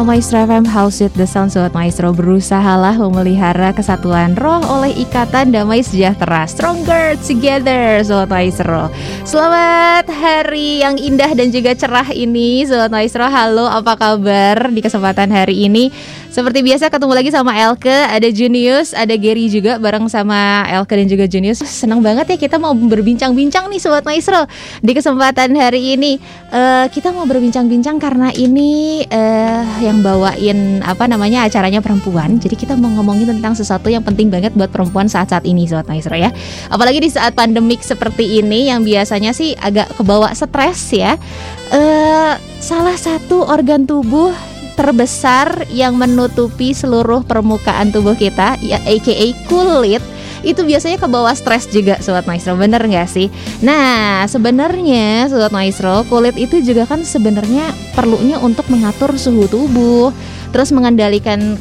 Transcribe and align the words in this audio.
bersama 0.00 0.16
Maestro 0.16 0.40
FM 0.48 0.64
House 0.64 1.04
with 1.04 1.12
the 1.12 1.28
Sound 1.28 1.52
Sobat 1.52 1.76
Maestro 1.76 2.16
Berusahalah 2.16 2.96
memelihara 2.96 3.68
kesatuan 3.76 4.32
roh 4.32 4.64
oleh 4.64 4.96
ikatan 4.96 5.52
damai 5.52 5.84
sejahtera. 5.84 6.48
Stronger 6.48 7.20
together 7.20 8.00
Sobat 8.00 8.32
Maestro. 8.32 8.88
Selamat 9.28 10.08
hari 10.08 10.80
yang 10.80 10.96
indah 10.96 11.28
dan 11.36 11.52
juga 11.52 11.76
cerah 11.76 12.08
ini 12.16 12.64
Sobat 12.64 12.88
Maestro. 12.88 13.28
Halo 13.28 13.68
apa 13.68 13.92
kabar 14.00 14.72
di 14.72 14.80
kesempatan 14.80 15.28
hari 15.36 15.68
ini 15.68 15.92
seperti 16.30 16.62
biasa 16.62 16.94
ketemu 16.94 17.12
lagi 17.12 17.30
sama 17.34 17.52
Elke, 17.58 17.90
ada 17.90 18.30
Junius, 18.30 18.94
ada 18.94 19.18
Gary 19.18 19.50
juga 19.50 19.82
bareng 19.82 20.06
sama 20.06 20.62
Elke 20.70 20.94
dan 20.94 21.10
juga 21.10 21.26
Junius. 21.26 21.58
Senang 21.66 22.00
banget 22.00 22.30
ya 22.30 22.36
kita 22.38 22.56
mau 22.62 22.70
berbincang-bincang 22.70 23.66
nih 23.66 23.82
Sobat 23.82 24.06
Maestro 24.06 24.46
di 24.78 24.94
kesempatan 24.94 25.58
hari 25.58 25.98
ini. 25.98 26.22
Uh, 26.54 26.86
kita 26.94 27.10
mau 27.10 27.26
berbincang-bincang 27.26 27.98
karena 27.98 28.30
ini 28.30 29.02
uh, 29.10 29.66
yang 29.82 30.06
bawain 30.06 30.86
apa 30.86 31.10
namanya 31.10 31.50
acaranya 31.50 31.82
perempuan. 31.82 32.38
Jadi 32.38 32.54
kita 32.54 32.78
mau 32.78 32.94
ngomongin 32.94 33.26
tentang 33.26 33.58
sesuatu 33.58 33.90
yang 33.90 34.06
penting 34.06 34.30
banget 34.30 34.54
buat 34.54 34.70
perempuan 34.70 35.10
saat-saat 35.10 35.42
ini 35.42 35.66
Sobat 35.66 35.90
Maestro 35.90 36.14
ya. 36.14 36.30
Apalagi 36.70 37.02
di 37.02 37.10
saat 37.10 37.34
pandemik 37.34 37.82
seperti 37.82 38.38
ini 38.38 38.70
yang 38.70 38.86
biasanya 38.86 39.34
sih 39.34 39.58
agak 39.58 39.90
kebawa 39.98 40.30
stres 40.30 40.94
ya. 40.94 41.18
Uh, 41.74 42.38
salah 42.62 42.94
satu 42.94 43.50
organ 43.50 43.82
tubuh 43.82 44.30
terbesar 44.80 45.68
yang 45.68 45.92
menutupi 46.00 46.72
seluruh 46.72 47.20
permukaan 47.20 47.92
tubuh 47.92 48.16
kita 48.16 48.56
ya 48.64 48.80
aka 48.80 49.36
kulit 49.44 50.00
itu 50.40 50.64
biasanya 50.64 50.96
ke 50.96 51.04
bawah 51.04 51.36
stres 51.36 51.68
juga 51.68 52.00
sobat 52.00 52.24
maestro. 52.24 52.56
Bener 52.56 52.80
nggak 52.80 53.12
sih? 53.12 53.28
Nah 53.60 54.24
sebenarnya 54.24 55.28
sobat 55.28 55.52
maestro 55.52 56.00
kulit 56.08 56.32
itu 56.40 56.64
juga 56.64 56.88
kan 56.88 57.04
sebenarnya 57.04 57.68
perlunya 57.92 58.40
untuk 58.40 58.64
mengatur 58.72 59.12
suhu 59.20 59.44
tubuh 59.52 60.16
terus 60.48 60.72
mengendalikan 60.72 61.60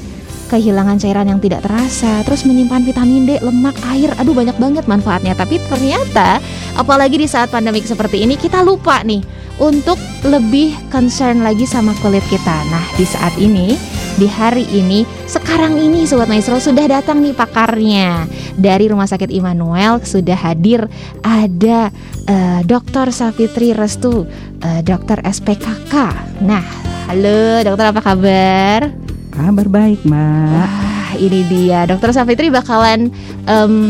kehilangan 0.50 0.98
cairan 0.98 1.30
yang 1.30 1.40
tidak 1.40 1.62
terasa, 1.62 2.26
terus 2.26 2.44
menyimpan 2.44 2.82
vitamin 2.82 3.30
D, 3.30 3.38
lemak, 3.40 3.78
air, 3.94 4.10
aduh 4.18 4.34
banyak 4.34 4.58
banget 4.58 4.86
manfaatnya. 4.90 5.38
Tapi 5.38 5.62
ternyata 5.70 6.42
apalagi 6.74 7.22
di 7.22 7.28
saat 7.30 7.54
pandemik 7.54 7.86
seperti 7.86 8.26
ini 8.26 8.34
kita 8.34 8.66
lupa 8.66 9.06
nih 9.06 9.22
untuk 9.62 10.00
lebih 10.26 10.74
concern 10.90 11.46
lagi 11.46 11.68
sama 11.68 11.94
kulit 12.02 12.24
kita. 12.32 12.58
Nah, 12.72 12.84
di 12.96 13.06
saat 13.06 13.36
ini, 13.38 13.76
di 14.16 14.26
hari 14.26 14.66
ini, 14.72 15.04
sekarang 15.28 15.76
ini 15.78 16.08
Sobat 16.08 16.32
Maestro 16.32 16.58
sudah 16.58 16.88
datang 16.88 17.20
nih 17.20 17.36
pakarnya 17.36 18.26
dari 18.56 18.88
Rumah 18.88 19.08
Sakit 19.08 19.30
Immanuel 19.32 20.04
sudah 20.04 20.36
hadir 20.36 20.88
ada 21.24 21.92
uh, 22.28 22.60
Dr. 22.64 23.12
Safitri 23.12 23.76
Restu, 23.76 24.26
uh, 24.64 24.82
Dokter 24.82 25.20
SPKK. 25.24 25.94
Nah, 26.44 26.64
halo 27.12 27.64
dokter 27.68 27.86
apa 27.92 28.02
kabar? 28.04 29.09
Kabar 29.40 29.72
baik, 29.72 30.04
Mbak. 30.04 30.68
Ini 31.16 31.42
dia. 31.48 31.88
Dokter 31.88 32.12
Safitri 32.12 32.52
bakalan 32.52 33.08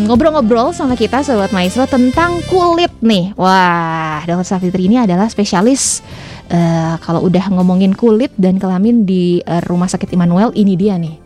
ngobrol-ngobrol 0.06 0.70
um, 0.70 0.78
sama 0.78 0.94
kita 0.94 1.26
Sobat 1.26 1.50
Maestro 1.50 1.90
tentang 1.90 2.38
kulit 2.46 2.94
nih. 3.02 3.34
Wah 3.34 4.22
Dokter 4.30 4.46
Safitri 4.46 4.86
ini 4.86 5.02
adalah 5.02 5.26
spesialis 5.26 6.06
uh, 6.54 7.02
Kalau 7.02 7.26
udah 7.26 7.50
ngomongin 7.50 7.98
kulit 7.98 8.30
dan 8.38 8.62
kelamin 8.62 9.10
di 9.10 9.42
uh, 9.42 9.58
Rumah 9.66 9.90
Sakit 9.90 10.14
Immanuel 10.14 10.54
ini 10.54 10.78
dia 10.78 11.02
nih. 11.02 11.18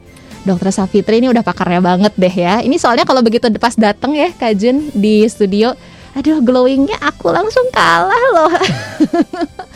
Dokter 0.47 0.71
Safitri 0.71 1.19
ini 1.19 1.27
udah 1.27 1.44
pakarnya 1.44 1.83
banget 1.83 2.16
deh 2.16 2.31
ya. 2.31 2.63
Ini 2.63 2.79
soalnya 2.79 3.03
kalau 3.03 3.19
begitu 3.19 3.51
pas 3.59 3.75
dateng 3.75 4.16
ya 4.16 4.31
Kak 4.31 4.55
Jun 4.55 4.88
di 4.95 5.27
studio 5.27 5.75
Aduh 6.14 6.39
glowingnya 6.45 6.97
aku 7.02 7.33
langsung 7.33 7.66
kalah 7.73 8.23
loh 8.38 8.53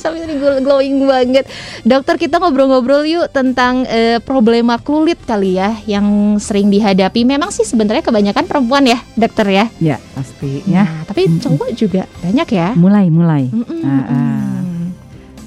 sampai 0.00 0.24
tadi 0.24 0.34
glowing 0.38 1.04
banget. 1.04 1.44
Dokter 1.82 2.16
kita 2.16 2.38
ngobrol-ngobrol 2.38 3.04
yuk 3.04 3.26
tentang 3.34 3.84
uh, 3.84 4.18
problema 4.22 4.78
kulit 4.78 5.18
kali 5.26 5.58
ya 5.58 5.74
yang 5.84 6.38
sering 6.38 6.70
dihadapi. 6.70 7.26
Memang 7.26 7.50
sih 7.50 7.66
sebenarnya 7.66 8.00
kebanyakan 8.06 8.46
perempuan 8.46 8.86
ya, 8.86 8.98
dokter 9.18 9.46
ya. 9.50 9.64
Ya 9.82 9.96
pasti 10.14 10.62
ya. 10.64 10.86
Nah, 10.86 11.04
tapi 11.04 11.28
cowok 11.42 11.68
juga 11.74 12.06
banyak 12.22 12.48
ya. 12.48 12.68
Mulai 12.78 13.06
mulai. 13.10 13.44
Mm 13.50 13.64
-mm. 13.66 13.80
Nah, 13.82 14.02
uh, 14.06 14.58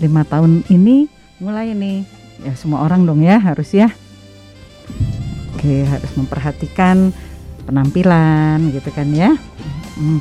lima 0.03 0.22
tahun 0.28 0.68
ini 0.68 1.08
mulai 1.41 1.73
nih. 1.73 2.03
Ya 2.41 2.53
semua 2.58 2.84
orang 2.85 3.08
dong 3.08 3.23
ya 3.23 3.40
harus 3.40 3.72
ya. 3.72 3.90
Oke 5.56 5.85
harus 5.85 6.12
memperhatikan 6.18 7.13
penampilan 7.66 8.73
gitu 8.73 8.90
kan 8.91 9.08
ya. 9.13 9.31
Hmm. 9.96 10.19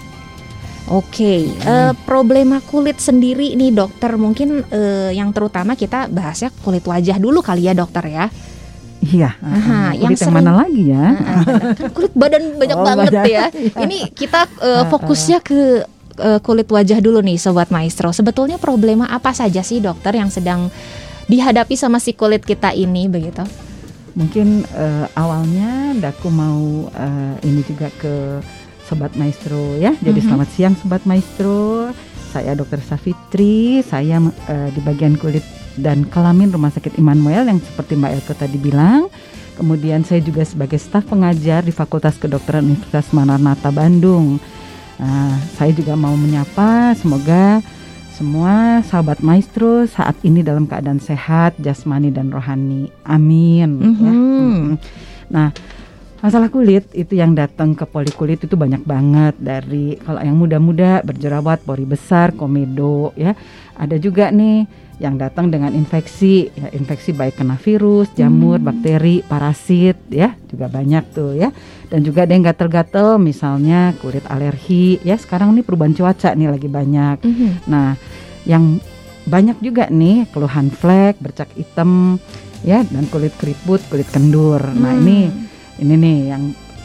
Oke, 0.91 1.23
okay. 1.23 1.41
hmm. 1.47 1.71
uh, 1.71 1.93
problema 2.03 2.59
kulit 2.67 2.99
sendiri 2.99 3.55
nih 3.55 3.71
dokter 3.71 4.11
mungkin 4.19 4.67
uh, 4.67 5.15
yang 5.15 5.31
terutama 5.31 5.79
kita 5.79 6.11
bahasnya 6.11 6.51
kulit 6.67 6.83
wajah 6.83 7.15
dulu 7.15 7.39
kali 7.47 7.71
ya 7.71 7.79
dokter 7.79 8.11
ya. 8.11 8.27
Iya. 8.99 9.39
Aha, 9.39 9.95
kulit 9.95 10.19
yang, 10.19 10.29
yang 10.29 10.35
mana 10.35 10.53
lagi 10.67 10.91
ya? 10.91 11.07
Uh, 11.15 11.45
kan 11.47 11.91
kulit 11.95 12.13
badan 12.19 12.43
banyak 12.59 12.79
oh, 12.79 12.83
banget 12.83 13.07
badan, 13.07 13.25
ya. 13.31 13.45
Iya. 13.55 13.79
Ini 13.87 13.99
kita 14.11 14.51
uh, 14.59 14.85
fokusnya 14.91 15.39
ke 15.47 15.87
uh, 16.19 16.43
kulit 16.43 16.67
wajah 16.67 16.99
dulu 16.99 17.23
nih 17.23 17.39
sobat 17.39 17.71
maestro. 17.71 18.11
Sebetulnya 18.11 18.59
problema 18.59 19.07
apa 19.09 19.31
saja 19.31 19.63
sih 19.63 19.79
dokter 19.79 20.19
yang 20.19 20.27
sedang 20.27 20.75
dihadapi 21.31 21.79
sama 21.79 22.03
si 22.03 22.19
kulit 22.19 22.43
kita 22.43 22.75
ini 22.75 23.07
begitu? 23.07 23.47
Mungkin 24.19 24.67
uh, 24.75 25.07
awalnya 25.15 25.95
aku 26.03 26.29
mau 26.35 26.91
uh, 26.91 27.35
ini 27.47 27.63
juga 27.63 27.95
ke 27.95 28.43
Sobat 28.91 29.15
Maestro 29.15 29.79
ya. 29.79 29.95
Jadi 30.03 30.19
mm-hmm. 30.19 30.27
selamat 30.27 30.49
siang 30.51 30.75
Sobat 30.75 31.07
Maestro. 31.07 31.95
Saya 32.35 32.59
Dr. 32.59 32.83
Safitri, 32.83 33.83
saya 33.87 34.19
uh, 34.23 34.69
di 34.71 34.81
bagian 34.83 35.15
kulit 35.15 35.43
dan 35.79 36.07
kelamin 36.07 36.51
Rumah 36.51 36.75
Sakit 36.75 36.99
Immanuel 36.99 37.47
yang 37.47 37.63
seperti 37.63 37.95
Mbak 37.95 38.13
Elko 38.19 38.33
tadi 38.35 38.59
bilang. 38.59 39.07
Kemudian 39.55 40.03
saya 40.03 40.19
juga 40.25 40.43
sebagai 40.43 40.79
staf 40.79 41.07
pengajar 41.07 41.63
di 41.63 41.71
Fakultas 41.71 42.19
Kedokteran 42.19 42.67
Universitas 42.67 43.15
Maranatha 43.15 43.71
Bandung. 43.71 44.43
Nah, 44.99 45.37
saya 45.55 45.71
juga 45.71 45.95
mau 45.95 46.17
menyapa 46.17 46.97
semoga 46.97 47.61
semua 48.17 48.85
sahabat 48.85 49.25
maestro 49.25 49.89
saat 49.89 50.13
ini 50.25 50.45
dalam 50.45 50.69
keadaan 50.69 51.01
sehat 51.01 51.57
jasmani 51.57 52.13
dan 52.13 52.29
rohani. 52.29 52.93
Amin. 53.05 53.71
Mm 53.81 53.95
-hmm. 53.97 54.05
ya. 54.05 54.17
Nah, 55.31 55.49
Masalah 56.21 56.53
kulit 56.53 56.85
itu 56.93 57.17
yang 57.17 57.33
datang 57.33 57.73
ke 57.73 57.89
polikulit 57.89 58.45
itu 58.45 58.53
banyak 58.53 58.85
banget 58.85 59.41
dari 59.41 59.97
kalau 60.05 60.21
yang 60.21 60.37
muda-muda 60.37 61.01
berjerawat, 61.01 61.65
pori 61.65 61.89
besar, 61.89 62.37
komedo 62.37 63.17
ya. 63.17 63.33
Ada 63.81 63.97
juga 63.97 64.29
nih 64.29 64.69
yang 65.01 65.17
datang 65.17 65.49
dengan 65.49 65.73
infeksi, 65.73 66.53
ya 66.53 66.69
infeksi 66.77 67.17
baik 67.17 67.41
kena 67.41 67.57
virus, 67.57 68.13
jamur, 68.13 68.61
hmm. 68.61 68.69
bakteri, 68.69 69.25
parasit 69.25 69.97
ya, 70.13 70.37
juga 70.45 70.69
banyak 70.69 71.05
tuh 71.09 71.41
ya. 71.41 71.49
Dan 71.89 72.05
juga 72.05 72.29
ada 72.29 72.37
yang 72.37 72.45
gatel-gatel 72.45 73.17
misalnya 73.17 73.97
kulit 74.05 74.29
alergi 74.29 75.01
ya. 75.01 75.17
Sekarang 75.17 75.57
nih 75.57 75.65
perubahan 75.65 75.97
cuaca 75.97 76.37
nih 76.37 76.53
lagi 76.53 76.69
banyak. 76.69 77.17
Hmm. 77.25 77.51
Nah, 77.65 77.97
yang 78.45 78.77
banyak 79.25 79.57
juga 79.65 79.89
nih 79.89 80.29
keluhan 80.37 80.69
flek, 80.69 81.17
bercak 81.17 81.49
hitam 81.57 82.21
ya 82.61 82.85
dan 82.93 83.09
kulit 83.09 83.33
keriput, 83.41 83.81
kulit 83.89 84.13
kendur. 84.13 84.61
Hmm. 84.61 84.85
Nah, 84.85 84.93
ini 85.01 85.21
hmm 85.33 85.50
ini 85.81 85.95
nih 85.97 86.19
yang 86.29 86.43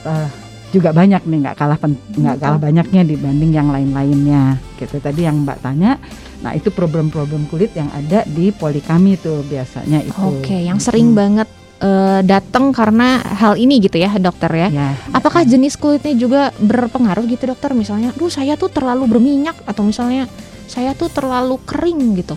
uh, 0.08 0.28
juga 0.74 0.92
banyak 0.92 1.24
nih 1.24 1.40
nggak 1.46 1.56
kalah 1.56 1.80
nggak 1.80 2.38
kalah 2.42 2.60
banyaknya 2.60 3.02
dibanding 3.08 3.52
yang 3.56 3.72
lain-lainnya 3.72 4.60
gitu 4.76 5.00
tadi 5.00 5.24
yang 5.24 5.48
mbak 5.48 5.64
tanya 5.64 5.96
nah 6.44 6.52
itu 6.52 6.68
problem-problem 6.68 7.48
kulit 7.48 7.72
yang 7.80 7.88
ada 7.96 8.28
di 8.28 8.52
polikami 8.52 9.16
tuh 9.16 9.40
biasanya 9.48 10.04
itu 10.04 10.20
oke 10.20 10.44
okay, 10.44 10.68
yang 10.68 10.84
sering 10.84 11.16
hmm. 11.16 11.20
banget 11.20 11.50
uh, 11.82 12.20
datang 12.24 12.72
karena 12.72 13.20
hal 13.24 13.60
ini 13.60 13.84
gitu 13.84 14.00
ya 14.00 14.12
dokter 14.20 14.52
ya. 14.52 14.68
ya 14.72 14.90
Apakah 15.12 15.44
ya. 15.44 15.56
jenis 15.56 15.76
kulitnya 15.76 16.16
juga 16.16 16.42
berpengaruh 16.60 17.26
gitu 17.28 17.52
dokter? 17.52 17.76
Misalnya, 17.76 18.16
duh 18.16 18.32
saya 18.32 18.56
tuh 18.56 18.72
terlalu 18.72 19.10
berminyak 19.10 19.56
atau 19.68 19.84
misalnya 19.84 20.30
saya 20.66 20.96
tuh 20.96 21.12
terlalu 21.12 21.60
kering 21.68 22.20
gitu. 22.20 22.36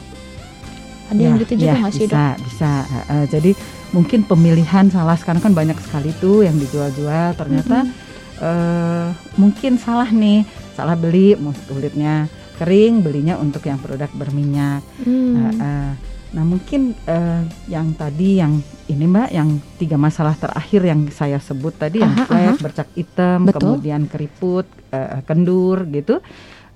Ada 1.08 1.18
ya, 1.18 1.24
yang 1.24 1.36
gitu 1.40 1.52
juga 1.56 1.72
ya, 1.72 1.80
nggak 1.80 1.94
sih 1.94 2.06
bisa, 2.06 2.12
dok? 2.12 2.34
Bisa, 2.44 2.72
uh, 3.08 3.26
jadi 3.28 3.50
mungkin 3.92 4.20
pemilihan 4.28 4.84
salah 4.92 5.16
sekarang 5.16 5.40
kan 5.40 5.56
banyak 5.56 5.78
sekali 5.80 6.12
tuh 6.20 6.44
yang 6.44 6.56
dijual-jual 6.60 7.32
ternyata 7.40 7.84
mm 7.84 7.88
-hmm. 7.88 8.44
uh, 8.44 9.08
mungkin 9.40 9.80
salah 9.80 10.08
nih 10.12 10.44
salah 10.76 10.94
beli 10.94 11.32
kulitnya 11.66 12.28
kering 12.60 13.00
belinya 13.00 13.40
untuk 13.40 13.64
yang 13.64 13.80
produk 13.80 14.10
berminyak 14.12 14.84
mm. 15.06 15.32
uh, 15.34 15.52
uh, 15.56 15.90
nah 16.28 16.44
mungkin 16.44 16.92
uh, 17.08 17.40
yang 17.72 17.96
tadi 17.96 18.36
yang 18.44 18.60
ini 18.92 19.08
mbak 19.08 19.32
yang 19.32 19.48
tiga 19.80 19.96
masalah 19.96 20.36
terakhir 20.36 20.84
yang 20.84 21.08
saya 21.08 21.40
sebut 21.40 21.72
tadi 21.80 22.04
yang 22.04 22.12
flek 22.28 22.60
bercak 22.60 22.88
hitam 22.92 23.48
Betul. 23.48 23.80
kemudian 23.80 24.04
keriput 24.04 24.68
uh, 24.92 25.24
kendur 25.24 25.88
gitu 25.88 26.20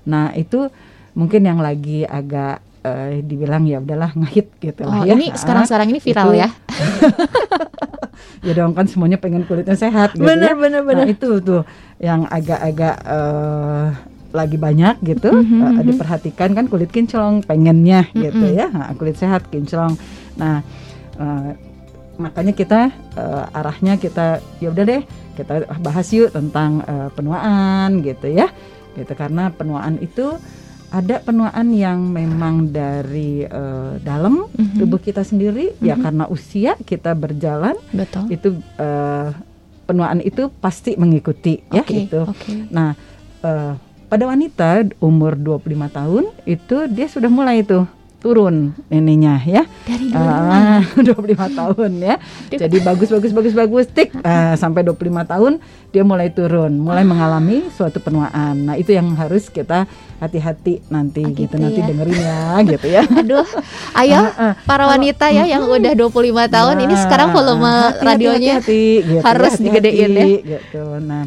nah 0.09 0.33
itu 0.33 0.73
mungkin 1.13 1.45
yang 1.45 1.61
lagi 1.61 2.09
agak 2.09 2.65
uh, 2.85 3.11
dibilang 3.23 3.65
ya 3.67 3.79
udahlah 3.83 4.11
ngahit 4.15 4.53
gitu 4.59 4.83
oh, 4.87 5.03
ya. 5.07 5.15
Ini 5.15 5.35
sekarang-sekarang 5.35 5.89
ini 5.91 6.01
viral 6.03 6.31
itu, 6.35 6.43
ya. 6.43 6.49
ya 8.47 8.53
dong 8.59 8.75
kan 8.75 8.87
semuanya 8.91 9.19
pengen 9.19 9.47
kulitnya 9.47 9.79
sehat 9.79 10.15
gitu 10.15 10.27
bener, 10.27 10.55
ya. 10.55 10.59
Bener 10.59 10.83
bener 10.83 11.07
nah, 11.07 11.15
itu 11.15 11.39
tuh 11.43 11.63
yang 12.03 12.27
agak-agak 12.27 12.97
uh, 13.07 13.95
lagi 14.33 14.57
banyak 14.57 14.99
gitu 15.05 15.31
mm 15.31 15.45
-hmm, 15.45 15.61
uh, 15.63 15.83
diperhatikan 15.85 16.51
kan 16.57 16.67
kulit 16.67 16.91
kinclong 16.91 17.45
pengennya 17.45 18.09
mm 18.09 18.13
-hmm. 18.13 18.23
gitu 18.27 18.47
ya 18.51 18.67
nah, 18.73 18.91
kulit 18.97 19.17
sehat 19.19 19.47
kinclong 19.51 19.95
nah 20.35 20.65
Uh, 21.13 21.53
makanya 22.17 22.57
kita 22.57 22.81
uh, 23.21 23.45
arahnya 23.53 24.01
kita 24.01 24.41
ya 24.65 24.73
udah 24.73 24.85
deh 24.85 25.03
kita 25.37 25.69
bahas 25.81 26.09
yuk 26.09 26.33
tentang 26.33 26.81
uh, 26.89 27.09
penuaan 27.13 28.01
gitu 28.01 28.33
ya 28.33 28.49
gitu 28.97 29.13
karena 29.13 29.49
penuaan 29.53 29.97
itu 30.01 30.37
ada 30.93 31.25
penuaan 31.25 31.73
yang 31.73 32.05
memang 32.05 32.69
dari 32.69 33.49
uh, 33.49 33.97
dalam 34.05 34.45
mm-hmm. 34.45 34.77
tubuh 34.77 35.01
kita 35.01 35.25
sendiri 35.25 35.73
mm-hmm. 35.73 35.89
ya 35.89 35.97
mhm. 35.97 36.03
karena 36.05 36.25
usia 36.29 36.73
kita 36.85 37.17
berjalan 37.17 37.75
betul 37.97 38.29
itu 38.29 38.61
uh, 38.77 39.33
penuaan 39.89 40.21
itu 40.21 40.53
pasti 40.61 40.95
mengikuti 41.01 41.65
okay, 41.73 41.81
ya 41.81 41.83
gitu 41.89 42.21
okay. 42.29 42.69
nah 42.69 42.93
uh, 43.41 43.75
pada 44.13 44.29
wanita 44.29 44.93
umur 45.01 45.41
25 45.41 45.89
tahun 45.89 46.25
itu 46.45 46.77
dia 46.93 47.09
sudah 47.09 47.33
mulai 47.33 47.65
itu 47.65 47.89
turun 48.23 48.71
ininya 48.87 49.43
ya. 49.43 49.67
Dari 49.83 50.15
uh, 50.17 50.81
25 50.95 51.59
tahun 51.59 51.91
ya. 51.99 52.15
Jadi 52.55 52.79
bagus 52.87 53.11
bagus 53.11 53.35
bagus 53.35 53.53
bagus 53.53 53.87
tik 53.91 54.15
uh, 54.23 54.55
sampai 54.55 54.87
25 54.87 55.27
tahun 55.27 55.59
dia 55.93 56.07
mulai 56.07 56.33
turun, 56.33 56.73
mulai 56.81 57.05
mengalami 57.05 57.69
suatu 57.69 58.01
penuaan. 58.01 58.65
Nah, 58.65 58.81
itu 58.81 58.97
yang 58.97 59.13
harus 59.13 59.53
kita 59.53 59.85
hati-hati 60.23 60.81
nanti 60.89 61.21
oh, 61.21 61.35
gitu, 61.35 61.53
gitu 61.53 61.55
nanti 61.61 61.81
ya. 61.83 61.87
dengerin 61.91 62.19
ya 62.23 62.41
gitu 62.65 62.87
ya. 62.89 63.03
Aduh. 63.21 63.47
Ayo 63.99 64.23
uh, 64.23 64.31
uh, 64.31 64.53
para 64.65 64.89
wanita 64.89 65.29
ya 65.35 65.45
yang 65.45 65.67
udah 65.67 65.93
25 65.93 66.15
tahun 66.49 66.75
nah, 66.79 66.85
ini 66.87 66.95
sekarang 66.97 67.29
volume 67.35 67.69
hati, 67.69 68.07
radionya 68.07 68.55
hati, 68.57 68.63
hati, 68.63 68.81
hati, 69.03 69.11
gitu, 69.11 69.25
harus 69.27 69.53
hati, 69.53 69.63
digedein 69.67 70.13
ya. 70.15 70.27
gitu. 70.57 70.85
Nah, 71.03 71.23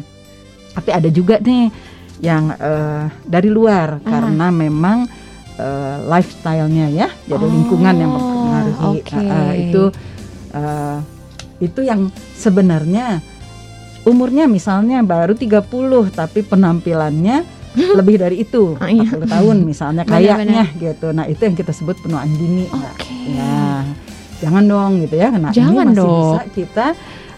tapi 0.74 0.90
ada 0.90 1.08
juga 1.12 1.36
nih 1.38 1.68
yang 2.24 2.48
uh, 2.56 3.12
dari 3.28 3.52
luar 3.52 4.00
uh. 4.00 4.08
karena 4.08 4.48
memang 4.48 5.25
uh, 5.58 5.96
lifestyle-nya 6.08 6.86
ya, 6.92 7.08
jadi 7.28 7.44
oh, 7.44 7.50
lingkungan 7.50 7.94
yang 7.96 8.12
mempengaruhi 8.12 9.00
okay. 9.02 9.26
uh, 9.28 9.54
itu 9.56 9.82
uh, 10.56 10.98
itu 11.60 11.80
yang 11.84 12.12
sebenarnya 12.36 13.24
umurnya 14.06 14.46
misalnya 14.46 15.02
baru 15.02 15.34
30 15.34 15.66
tapi 16.14 16.46
penampilannya 16.46 17.42
lebih 17.98 18.16
dari 18.22 18.46
itu 18.46 18.78
oh, 18.78 18.88
iya. 18.88 19.10
40 19.12 19.34
tahun 19.34 19.56
misalnya 19.66 20.02
kayaknya 20.10 20.64
gitu. 20.80 21.12
Nah, 21.12 21.28
itu 21.28 21.42
yang 21.44 21.56
kita 21.58 21.72
sebut 21.76 21.98
penuaan 22.00 22.30
dini. 22.32 22.64
Okay. 22.70 23.36
Ya. 23.36 23.84
Jangan 24.40 24.64
dong 24.68 24.92
gitu 25.04 25.16
ya. 25.16 25.32
Nah, 25.32 25.52
Jangan 25.52 25.92
ini 25.92 25.92
masih 25.92 26.00
dong. 26.00 26.20
bisa 26.36 26.42
kita 26.52 26.86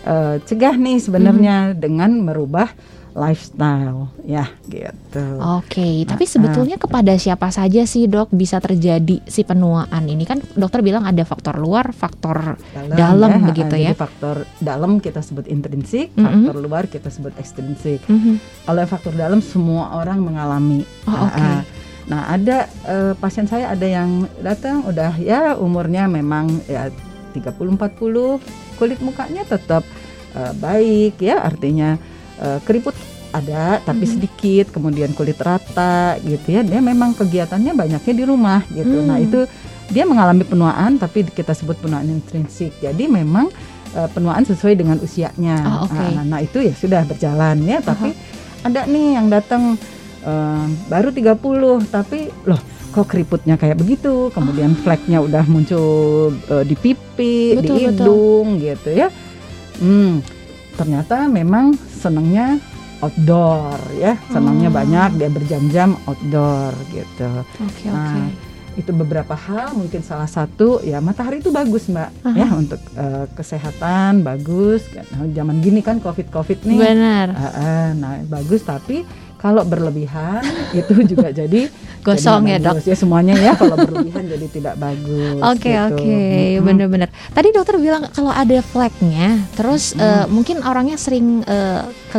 uh, 0.07 0.35
cegah 0.43 0.75
nih 0.79 0.99
sebenarnya 0.99 1.57
mm 1.59 1.71
-hmm. 1.73 1.81
dengan 1.81 2.11
merubah 2.23 2.69
lifestyle 3.19 4.15
ya 4.23 4.47
gitu. 4.71 5.27
Oke, 5.59 5.75
okay, 5.83 5.95
tapi 6.07 6.25
sebetulnya 6.25 6.79
uh, 6.79 6.83
kepada 6.87 7.13
siapa 7.19 7.51
saja 7.51 7.83
sih 7.85 8.07
dok 8.07 8.31
bisa 8.31 8.63
terjadi 8.63 9.21
si 9.27 9.43
penuaan 9.43 10.07
ini 10.07 10.23
kan 10.23 10.39
dokter 10.55 10.81
bilang 10.81 11.05
ada 11.05 11.27
faktor 11.27 11.59
luar, 11.59 11.91
faktor 11.91 12.57
dalam, 12.73 12.95
dalam 12.95 13.33
ya, 13.35 13.47
begitu 13.51 13.75
ya. 13.77 13.93
Faktor 13.99 14.47
dalam 14.63 15.03
kita 15.03 15.21
sebut 15.21 15.51
intrinsik, 15.51 16.15
mm 16.15 16.23
-hmm. 16.23 16.31
faktor 16.31 16.57
luar 16.63 16.85
kita 16.87 17.11
sebut 17.11 17.35
ekstrinsik. 17.37 18.01
Mm 18.07 18.19
-hmm. 18.19 18.35
Kalau 18.65 18.81
faktor 18.87 19.15
dalam 19.19 19.43
semua 19.43 19.99
orang 19.99 20.23
mengalami. 20.23 20.87
Oh, 21.11 21.27
Oke. 21.27 21.35
Okay. 21.35 21.43
Uh, 21.43 21.63
nah 22.09 22.25
ada 22.33 22.65
uh, 22.89 23.13
pasien 23.21 23.45
saya 23.45 23.69
ada 23.69 23.85
yang 23.85 24.25
datang 24.41 24.81
udah 24.89 25.13
ya 25.21 25.61
umurnya 25.61 26.09
memang 26.09 26.49
ya 26.65 26.89
30 27.37 27.53
40 27.53 28.81
kulit 28.81 28.99
mukanya 29.05 29.45
tetap 29.45 29.85
uh, 30.33 30.53
baik 30.57 31.21
ya 31.21 31.45
artinya 31.45 32.01
uh, 32.43 32.59
keriput 32.65 32.95
ada 33.29 33.81
tapi 33.85 34.05
mm 34.05 34.09
-hmm. 34.09 34.15
sedikit 34.17 34.67
kemudian 34.73 35.13
kulit 35.13 35.37
rata 35.37 36.17
gitu 36.25 36.49
ya 36.49 36.65
dia 36.65 36.81
memang 36.81 37.13
kegiatannya 37.13 37.77
banyaknya 37.77 38.15
di 38.17 38.25
rumah 38.25 38.65
gitu 38.73 39.05
mm. 39.05 39.07
nah 39.07 39.19
itu 39.21 39.45
dia 39.89 40.05
mengalami 40.09 40.45
penuaan 40.45 40.97
tapi 40.97 41.25
kita 41.29 41.53
sebut 41.53 41.77
penuaan 41.81 42.09
intrinsik 42.09 42.73
jadi 42.81 43.05
memang 43.09 43.53
uh, 43.93 44.09
penuaan 44.13 44.45
sesuai 44.49 44.81
dengan 44.81 44.97
usianya 45.01 45.85
oh, 45.85 45.89
okay. 45.89 46.17
nah, 46.17 46.25
nah 46.25 46.41
itu 46.41 46.61
ya 46.65 46.73
sudah 46.73 47.05
berjalan 47.05 47.61
ya 47.69 47.85
tapi 47.85 48.13
uh 48.13 48.17
-huh. 48.17 48.67
ada 48.69 48.89
nih 48.89 49.21
yang 49.21 49.29
datang 49.29 49.77
uh, 50.25 50.65
baru 50.89 51.13
30 51.13 51.89
tapi 51.93 52.33
loh 52.49 52.61
kok 52.89 53.05
keriputnya 53.13 53.61
kayak 53.61 53.77
begitu 53.77 54.33
kemudian 54.33 54.73
oh. 54.73 54.81
fleknya 54.81 55.21
udah 55.21 55.45
muncul 55.45 56.33
uh, 56.49 56.65
di 56.65 56.73
pipi 56.73 57.61
betul, 57.61 57.77
di 57.77 57.85
hidung 57.85 58.47
betul. 58.57 58.65
gitu 58.65 58.91
ya 58.97 59.09
hmm 59.85 60.38
ternyata 60.79 61.27
memang 61.27 61.75
senangnya 61.75 62.63
outdoor 63.03 63.79
ya 63.99 64.15
senangnya 64.31 64.71
oh. 64.71 64.75
banyak 64.75 65.11
dia 65.19 65.31
berjam-jam 65.31 65.99
outdoor 66.07 66.75
gitu 66.95 67.31
okay, 67.63 67.91
nah 67.91 68.15
okay. 68.15 68.79
itu 68.79 68.91
beberapa 68.95 69.35
hal 69.35 69.75
mungkin 69.75 70.03
salah 70.03 70.31
satu 70.31 70.83
ya 70.83 71.03
matahari 71.03 71.43
itu 71.43 71.51
bagus 71.51 71.91
mbak 71.91 72.11
uh 72.23 72.31
-huh. 72.31 72.35
ya 72.35 72.47
untuk 72.55 72.81
uh, 72.99 73.27
kesehatan 73.35 74.23
bagus 74.23 74.87
nah, 74.95 75.27
zaman 75.31 75.63
gini 75.63 75.83
kan 75.83 76.03
covid 76.03 76.31
covid 76.31 76.63
nih 76.63 76.79
benar 76.79 77.27
uh, 77.35 77.47
uh, 77.55 77.87
nah 77.99 78.19
bagus 78.27 78.63
tapi 78.63 79.07
kalau 79.39 79.63
berlebihan 79.63 80.43
itu 80.79 80.93
juga 81.07 81.31
jadi 81.31 81.71
gosong 82.03 82.51
ya 82.51 82.59
dok 82.59 82.83
ya 82.83 82.97
semuanya 82.99 83.35
ya 83.39 83.53
kalau 83.55 83.79
berlebihan 83.87 84.27
jadi 84.27 84.47
tidak 84.51 84.75
bagus 84.79 85.39
oke 85.41 85.59
okay, 85.59 85.75
gitu. 85.75 85.87
oke 85.87 85.99
okay. 86.03 86.43
hmm. 86.59 86.65
bener-bener 86.67 87.09
tadi 87.33 87.49
dokter 87.55 87.75
bilang 87.79 88.03
kalau 88.11 88.35
ada 88.35 88.59
flagnya 88.61 89.39
terus 89.55 89.95
hmm. 89.95 90.03
uh, 90.03 90.27
mungkin 90.31 90.63
orangnya 90.67 90.99
sering 90.99 91.43
uh, 91.47 91.87
ke, 92.11 92.19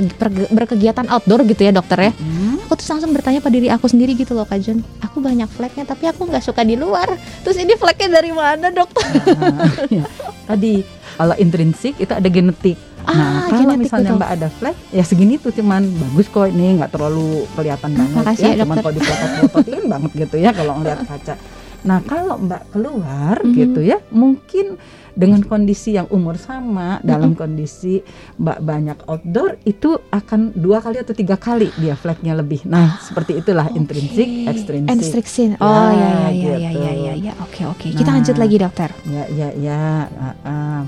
berkegiatan 0.51 1.05
outdoor 1.11 1.43
gitu 1.47 1.61
ya 1.67 1.71
dokter 1.75 2.09
ya 2.09 2.11
hmm. 2.15 2.65
aku 2.67 2.73
tuh 2.79 2.87
langsung 2.95 3.11
bertanya 3.11 3.39
pada 3.43 3.55
diri 3.55 3.67
aku 3.71 3.85
sendiri 3.91 4.15
gitu 4.15 4.35
loh 4.35 4.47
Kak 4.47 4.59
Jun 4.63 4.79
aku 5.03 5.19
banyak 5.19 5.49
flagnya 5.51 5.83
tapi 5.83 6.07
aku 6.07 6.27
nggak 6.27 6.43
suka 6.43 6.63
di 6.63 6.79
luar 6.79 7.09
terus 7.43 7.59
ini 7.59 7.75
flagnya 7.75 8.21
dari 8.21 8.31
mana 8.31 8.71
dokter 8.71 9.05
nah, 9.35 9.67
ya. 9.91 10.03
tadi 10.47 10.98
kalau 11.19 11.35
intrinsik 11.35 11.99
itu 11.99 12.15
ada 12.15 12.31
genetik 12.31 12.79
Ah, 13.07 13.15
nah, 13.15 13.41
kalau 13.49 13.73
misalnya 13.79 14.11
betul. 14.13 14.19
Mbak 14.21 14.31
ada 14.37 14.47
flag, 14.51 14.77
ya 14.91 15.03
segini 15.07 15.39
tuh 15.39 15.55
cuman 15.55 15.81
bagus 15.81 16.27
kok 16.29 16.45
ini 16.51 16.77
nggak 16.77 16.91
terlalu 16.93 17.47
kelihatan 17.57 17.95
banget 17.95 18.15
Makasih 18.21 18.43
ya, 18.43 18.51
ya 18.53 18.61
cuman 18.61 18.75
kalau 18.83 18.93
dipotot-pototin 18.93 19.83
banget 19.93 20.11
gitu 20.27 20.35
ya 20.37 20.49
kalau 20.51 20.73
ngeliat 20.77 20.99
kaca. 21.07 21.35
Nah, 21.79 22.03
kalau 22.03 22.35
Mbak 22.43 22.75
keluar 22.75 23.39
mm 23.39 23.47
-hmm. 23.47 23.55
gitu 23.55 23.79
ya, 23.79 23.97
mungkin 24.11 24.75
dengan 25.15 25.41
kondisi 25.47 25.95
yang 25.95 26.11
umur 26.11 26.35
sama, 26.35 26.99
mm 26.99 26.99
-hmm. 26.99 27.07
dalam 27.07 27.31
kondisi 27.39 28.03
Mbak 28.35 28.59
banyak 28.67 28.97
outdoor 29.07 29.55
itu 29.63 29.95
akan 30.11 30.51
dua 30.59 30.83
kali 30.83 30.99
atau 30.99 31.15
tiga 31.15 31.39
kali 31.39 31.71
dia 31.79 31.95
flagnya 31.95 32.35
lebih. 32.35 32.67
Nah, 32.67 32.99
seperti 32.99 33.39
itulah 33.39 33.71
okay. 33.71 33.79
intrinsik, 33.79 34.27
ekstrinsik. 34.43 35.55
Oh 35.63 35.89
ya 35.95 35.95
ya 35.95 36.11
ya, 36.11 36.29
gitu. 36.35 36.51
ya 36.51 36.57
ya 36.59 36.71
ya 36.75 36.91
ya 36.93 37.13
ya. 37.15 37.33
Oke 37.47 37.63
oke. 37.63 37.87
Kita 37.95 38.11
nah, 38.11 38.19
lanjut 38.19 38.35
lagi 38.35 38.55
dokter. 38.59 38.89
Ya 39.07 39.23
ya 39.31 39.49
ya. 39.55 39.81
Uh, 40.19 40.35
uh. 40.45 40.81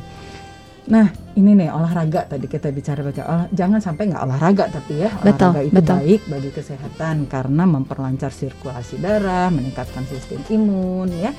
Nah, 0.90 1.14
ini 1.38 1.54
nih 1.54 1.70
olahraga 1.70 2.26
tadi 2.26 2.50
kita 2.50 2.74
bicara 2.74 3.06
baca 3.06 3.22
olah, 3.30 3.48
jangan 3.54 3.78
sampai 3.78 4.10
nggak 4.10 4.24
olahraga 4.26 4.66
tapi 4.74 5.06
ya 5.06 5.14
olahraga 5.22 5.62
itu 5.62 5.78
betul. 5.78 5.94
baik 5.94 6.22
bagi 6.26 6.50
kesehatan 6.50 7.16
karena 7.30 7.64
memperlancar 7.70 8.34
sirkulasi 8.34 8.98
darah, 8.98 9.54
meningkatkan 9.54 10.10
sistem 10.10 10.42
imun 10.50 11.10
ya. 11.14 11.32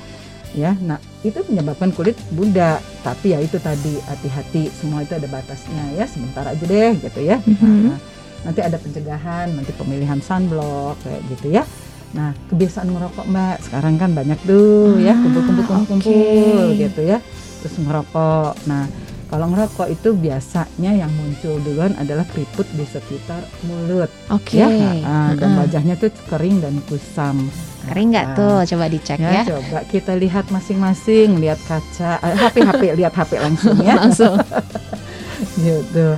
Ya, 0.53 0.77
nah 0.85 1.01
itu 1.25 1.41
menyebabkan 1.49 1.89
kulit 1.97 2.13
bunda. 2.29 2.77
Tapi 3.01 3.33
ya 3.33 3.41
itu 3.41 3.57
tadi 3.57 3.97
hati-hati 4.05 4.69
semua 4.69 5.01
itu 5.01 5.17
ada 5.17 5.25
batasnya 5.25 5.97
ya. 5.97 6.05
Sebentar 6.05 6.45
aja 6.45 6.61
deh 6.61 6.93
gitu 7.01 7.19
ya. 7.25 7.41
Mm 7.41 7.55
-hmm. 7.57 7.77
nah, 7.89 7.99
nanti 8.45 8.61
ada 8.61 8.77
pencegahan, 8.77 9.49
nanti 9.49 9.73
pemilihan 9.73 10.21
sunblock 10.21 11.01
kayak 11.01 11.21
gitu 11.33 11.57
ya. 11.57 11.65
Nah, 12.13 12.37
kebiasaan 12.53 12.85
merokok 12.85 13.25
Mbak 13.25 13.57
sekarang 13.65 13.97
kan 13.97 14.13
banyak 14.13 14.37
tuh 14.45 15.01
ya, 15.01 15.17
ah, 15.17 15.17
ya 15.17 15.23
kumpul-kumpul 15.25 15.65
kumpul 15.89 15.97
okay. 15.97 16.85
gitu 16.85 17.01
ya. 17.01 17.17
Terus 17.65 17.75
merokok. 17.81 18.53
Nah, 18.69 18.85
kalau 19.33 19.49
ngerokok 19.49 19.89
itu 19.89 20.13
biasanya 20.13 20.91
yang 20.93 21.09
muncul 21.17 21.57
duluan 21.65 21.97
adalah 21.97 22.21
keriput 22.29 22.69
di 22.77 22.85
sekitar 22.85 23.41
mulut. 23.65 24.05
Oke. 24.29 24.61
Okay. 24.61 25.01
Ya, 25.01 25.09
uh, 25.09 25.31
dan 25.33 25.57
wajahnya 25.57 25.97
tuh 25.97 26.13
kering 26.29 26.61
dan 26.61 26.77
kusam. 26.85 27.49
Kering 27.89 28.13
nggak 28.13 28.27
uh, 28.29 28.35
tuh? 28.37 28.55
Coba 28.69 28.85
dicek 28.93 29.17
ya, 29.17 29.41
ya. 29.41 29.57
Coba 29.57 29.89
kita 29.89 30.13
lihat 30.21 30.53
masing-masing, 30.53 31.41
lihat 31.41 31.57
kaca, 31.65 32.21
uh, 32.21 32.35
HP 32.45 32.61
HP 32.61 32.81
lihat 32.93 33.13
HP 33.17 33.41
langsung 33.41 33.73
ya. 33.81 33.97
langsung. 34.05 34.37
gitu. 35.65 36.13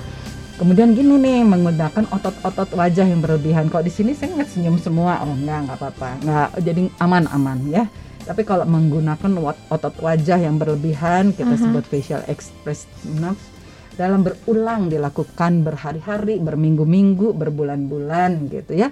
Kemudian 0.60 0.92
gini 0.92 1.16
nih 1.16 1.48
menggunakan 1.48 2.12
otot-otot 2.12 2.68
wajah 2.76 3.08
yang 3.08 3.24
berlebihan. 3.24 3.72
Kok 3.72 3.88
di 3.88 3.96
sini 3.96 4.12
saya 4.12 4.36
nggak 4.36 4.52
senyum 4.52 4.76
semua, 4.76 5.24
oh 5.24 5.32
enggak 5.32 5.72
nggak 5.72 5.78
apa-apa, 5.80 6.10
nggak 6.20 6.50
jadi 6.68 6.82
aman-aman 7.00 7.64
ya. 7.72 7.88
Tapi 8.26 8.42
kalau 8.42 8.66
menggunakan 8.66 9.32
otot 9.70 9.96
wajah 10.02 10.42
yang 10.42 10.58
berlebihan, 10.58 11.30
kita 11.32 11.54
uh 11.54 11.58
-huh. 11.58 11.64
sebut 11.70 11.86
facial 11.86 12.22
expressiveness 12.26 13.38
dalam 13.96 14.28
berulang 14.28 14.92
dilakukan 14.92 15.64
berhari-hari, 15.64 16.42
berminggu-minggu, 16.44 17.32
berbulan-bulan 17.32 18.52
gitu 18.52 18.76
ya. 18.76 18.92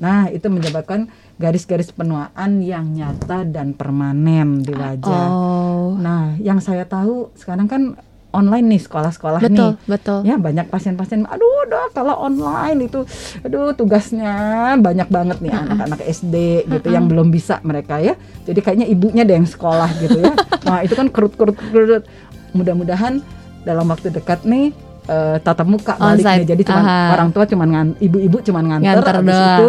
Nah, 0.00 0.32
itu 0.32 0.48
menyebabkan 0.48 1.12
garis-garis 1.36 1.92
penuaan 1.92 2.64
yang 2.64 2.88
nyata 2.96 3.44
dan 3.44 3.76
permanen 3.76 4.64
di 4.64 4.72
wajah. 4.72 5.26
Oh. 5.28 5.94
Nah, 6.00 6.40
yang 6.40 6.58
saya 6.58 6.88
tahu 6.88 7.30
sekarang 7.36 7.68
kan 7.68 7.82
online 8.30 8.66
nih 8.68 8.80
sekolah-sekolah 8.80 9.40
nih. 9.40 9.50
Betul, 9.50 9.70
betul. 9.84 10.18
Ya 10.22 10.34
banyak 10.34 10.66
pasien-pasien, 10.66 11.22
aduh 11.24 11.66
dok 11.66 11.92
kalau 11.92 12.14
online 12.16 12.86
itu, 12.86 13.02
aduh 13.40 13.72
tugasnya 13.72 14.32
banyak 14.76 15.06
banget 15.06 15.38
nih 15.38 15.50
anak-anak 15.50 16.00
SD 16.02 16.34
gitu 16.66 16.88
yang 16.88 17.06
belum 17.06 17.28
bisa 17.28 17.58
mereka 17.60 17.98
ya. 17.98 18.14
Jadi 18.44 18.58
kayaknya 18.58 18.86
ibunya 18.86 19.22
deh 19.22 19.34
yang 19.34 19.46
sekolah 19.46 19.90
gitu 19.98 20.18
ya. 20.18 20.32
Nah 20.60 20.84
itu 20.84 20.92
kan 20.92 21.08
kerut-kerut 21.08 21.56
kerut. 21.56 22.04
mudah-mudahan 22.50 23.22
dalam 23.62 23.86
waktu 23.86 24.10
dekat 24.10 24.42
nih 24.42 24.74
uh, 25.06 25.38
tatap 25.38 25.66
muka 25.66 25.94
balik 25.94 26.22
Onsite. 26.22 26.38
nih. 26.42 26.46
Jadi 26.50 26.62
cuma 26.66 26.80
Aha. 26.82 27.14
orang 27.14 27.30
tua 27.30 27.44
cuman 27.46 27.68
ngan, 27.70 27.88
ibu-ibu 27.98 28.42
cuman 28.42 28.64
nganter, 28.66 28.90
Nganter 28.90 29.16
doang. 29.22 29.30
itu 29.30 29.68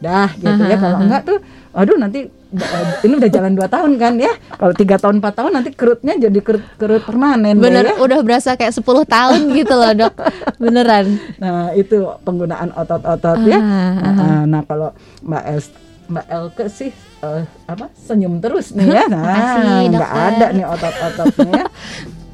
dah 0.00 0.28
gitu 0.32 0.62
ya. 0.62 0.74
Aha, 0.74 0.80
Kalau 0.80 0.96
aha. 0.96 1.04
enggak 1.04 1.22
tuh 1.22 1.38
aduh 1.72 1.96
nanti 1.96 2.28
uh, 2.52 2.86
ini 3.00 3.16
udah 3.16 3.26
jalan 3.26 3.52
dua 3.52 3.64
tahun 3.64 3.96
kan 3.96 4.12
ya. 4.14 4.28
Kalau 4.52 4.72
tiga 4.72 4.96
tahun 4.96 5.18
empat 5.18 5.34
tahun 5.34 5.52
nanti 5.52 5.70
kerutnya 5.72 6.14
jadi 6.14 6.38
kerut, 6.38 6.60
kerut 6.76 7.00
permanen 7.00 7.56
deh 7.56 7.64
Bener, 7.64 7.84
ya. 7.88 7.94
udah 7.96 8.18
berasa 8.20 8.52
kayak 8.52 8.72
10 8.72 8.84
tahun 9.08 9.40
gitu 9.52 9.72
loh 9.72 9.92
dok 9.96 10.14
Beneran 10.56 11.16
Nah, 11.36 11.72
itu 11.72 11.96
penggunaan 12.20 12.70
otot-otot 12.70 13.40
ya. 13.42 13.56
Ah, 13.56 13.64
ah, 13.98 14.12
Nah, 14.12 14.42
nah, 14.44 14.62
kalau 14.62 14.92
Mbak 15.20 15.44
El 15.48 15.60
Mbak 16.02 16.26
Elke 16.28 16.64
sih 16.68 16.90
eh, 17.18 17.42
apa 17.64 17.88
senyum 17.96 18.36
terus 18.36 18.70
nih 18.70 18.84
ya. 18.84 19.08
Nah, 19.08 19.22
Makasih, 19.22 19.82
nggak 19.90 20.12
ada 20.12 20.46
nih 20.52 20.64
otot-ototnya 20.66 21.50
ya. 21.56 21.66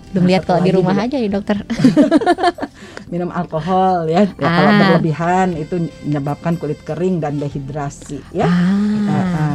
Belum 0.08 0.24
Nah, 0.24 0.30
lihat 0.32 0.42
kalau 0.42 0.60
di 0.60 0.72
rumah 0.72 0.94
juga, 0.96 1.04
aja 1.04 1.16
nih 1.16 1.30
dokter 1.30 1.56
minum 3.08 3.30
alkohol 3.30 4.06
ya. 4.06 4.24
Ya, 4.24 4.48
Kalau 4.48 4.70
Ah. 4.70 4.78
berlebihan 4.78 5.48
itu 5.56 5.74
menyebabkan 6.04 6.54
kulit 6.56 6.80
kering 6.84 7.20
dan 7.20 7.36
dehidrasi 7.36 8.20
ya. 8.32 8.46
Ah, 8.46 9.08
ah. 9.08 9.24
ah. 9.34 9.47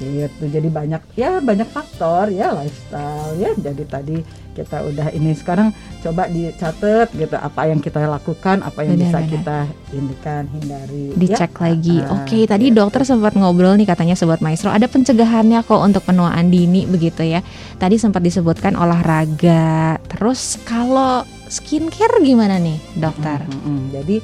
Gitu 0.00 0.44
jadi 0.46 0.68
banyak 0.68 1.02
ya 1.14 1.38
banyak 1.38 1.66
faktor 1.66 2.30
ya 2.30 2.54
lifestyle 2.54 3.34
ya 3.34 3.50
jadi 3.54 3.82
tadi 3.84 4.16
kita 4.54 4.82
udah 4.82 5.14
ini 5.14 5.38
sekarang 5.38 5.70
coba 6.02 6.26
dicatat 6.26 7.14
gitu 7.14 7.34
apa 7.34 7.70
yang 7.70 7.78
kita 7.78 8.02
lakukan 8.02 8.58
apa 8.60 8.82
yang 8.82 8.98
bisa 8.98 9.22
Benar-benar. 9.22 9.30
kita 9.30 9.58
indikan 9.94 10.42
hindari 10.50 11.04
ya. 11.10 11.14
Dicek 11.14 11.52
lagi 11.54 11.96
Ah, 12.02 12.18
Oke 12.18 12.42
tadi 12.42 12.66
gitu. 12.66 12.78
dokter 12.78 13.06
sempat 13.06 13.38
ngobrol 13.38 13.78
nih 13.78 13.86
katanya 13.86 14.18
Sobat 14.18 14.42
Maestro 14.42 14.74
Ada 14.74 14.90
pencegahannya 14.90 15.62
kok 15.62 15.78
untuk 15.78 16.02
penuaan 16.02 16.50
dini 16.50 16.90
begitu 16.90 17.22
ya 17.22 17.38
Tadi 17.78 18.02
sempat 18.02 18.18
disebutkan 18.18 18.74
olahraga 18.74 19.98
Terus 20.10 20.58
kalau 20.62 21.22
skincare 21.46 22.18
gimana 22.20 22.58
nih 22.58 22.76
dokter? 22.94 23.40
Mm, 23.46 23.54
mm, 23.54 23.62
mm. 23.62 23.82
Jadi 23.94 24.16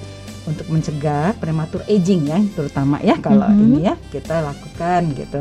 untuk 0.45 0.69
mencegah 0.69 1.33
prematur 1.41 1.81
aging 1.89 2.29
ya, 2.29 2.39
terutama 2.53 3.01
ya 3.01 3.17
kalau 3.17 3.49
Mhm. 3.49 3.61
ini 3.65 3.79
ya 3.89 3.95
kita 4.13 4.45
lakukan 4.45 5.17
gitu. 5.17 5.41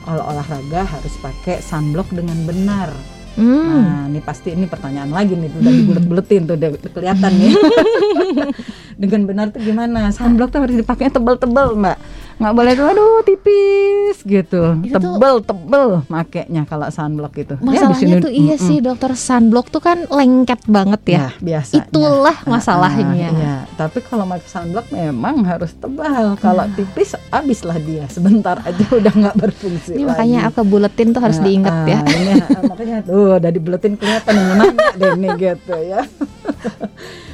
Kalau 0.00 0.22
olahraga 0.26 0.82
harus 0.84 1.14
pakai 1.20 1.60
sunblock 1.60 2.10
dengan 2.10 2.38
benar. 2.42 2.90
Hmm. 3.38 3.62
Nah, 3.62 4.02
ini 4.10 4.18
pasti 4.18 4.50
ini 4.50 4.66
pertanyaan 4.66 5.14
lagi 5.14 5.38
nih 5.38 5.54
udah 5.54 5.72
dibulet-buletin 5.72 6.50
tuh 6.50 6.58
udah 6.58 6.70
kelihatan 6.90 7.30
nih. 7.38 7.54
dengan 9.00 9.20
benar 9.24 9.46
tuh 9.54 9.62
gimana? 9.62 10.10
Sunblock 10.10 10.50
tuh 10.50 10.60
harus 10.66 10.76
dipakai 10.76 11.14
tebel-tebel, 11.14 11.78
Mbak. 11.78 11.98
Nggak 12.40 12.54
boleh 12.54 12.72
tuh 12.72 12.86
aduh 12.86 13.20
tipis 13.20 14.16
gitu. 14.22 14.62
Itu 14.80 14.96
tuh- 14.96 15.12
Tebel-tebel 15.12 15.86
makainya 16.06 16.64
kalau 16.64 16.88
sunblock 16.88 17.36
itu. 17.36 17.54
Ya, 17.54 17.62
Masalahnya 17.62 18.00
sini- 18.16 18.16
tuh 18.18 18.32
iya 18.32 18.56
mm, 18.56 18.58
mm. 18.58 18.66
sih 18.66 18.78
dokter 18.80 19.12
sunblock 19.12 19.68
tuh 19.68 19.78
kan 19.78 20.08
lengket 20.08 20.64
banget 20.66 21.02
ya. 21.06 21.20
Nah, 21.20 21.32
biasa. 21.38 21.72
Itulah 21.78 22.36
masalahnya. 22.44 23.28
iya. 23.30 23.54
Tapi 23.70 24.00
kalau 24.00 24.24
pakai 24.24 24.48
sunblock 24.48 24.88
memang 24.88 25.44
harus 25.44 25.70
tebal. 25.74 26.32
Kalau 26.36 26.64
Nah. 26.64 26.72
tipis, 26.72 27.12
habislah 27.28 27.76
dia. 27.78 28.08
Sebentar 28.08 28.56
aja 28.58 28.84
udah 28.98 29.12
nggak 29.12 29.36
berfungsi 29.36 29.92
Ini 29.92 29.98
lagi. 29.98 30.10
makanya 30.10 30.38
aku 30.48 30.60
buletin 30.62 31.08
tuh 31.10 31.20
harus 31.20 31.36
Nah, 31.36 31.44
diingat 31.44 31.74
ah, 31.74 31.84
ya. 31.86 31.98
Ini 32.02 32.32
ah, 32.40 32.62
makanya 32.66 32.96
tuh 33.02 33.36
udah 33.36 33.50
dibuletin 33.50 33.94
kelihatan 33.94 34.34
nanya 34.56 34.88
deh 34.94 35.12
nih 35.14 35.30
gitu 35.36 35.76
ya. 35.78 36.00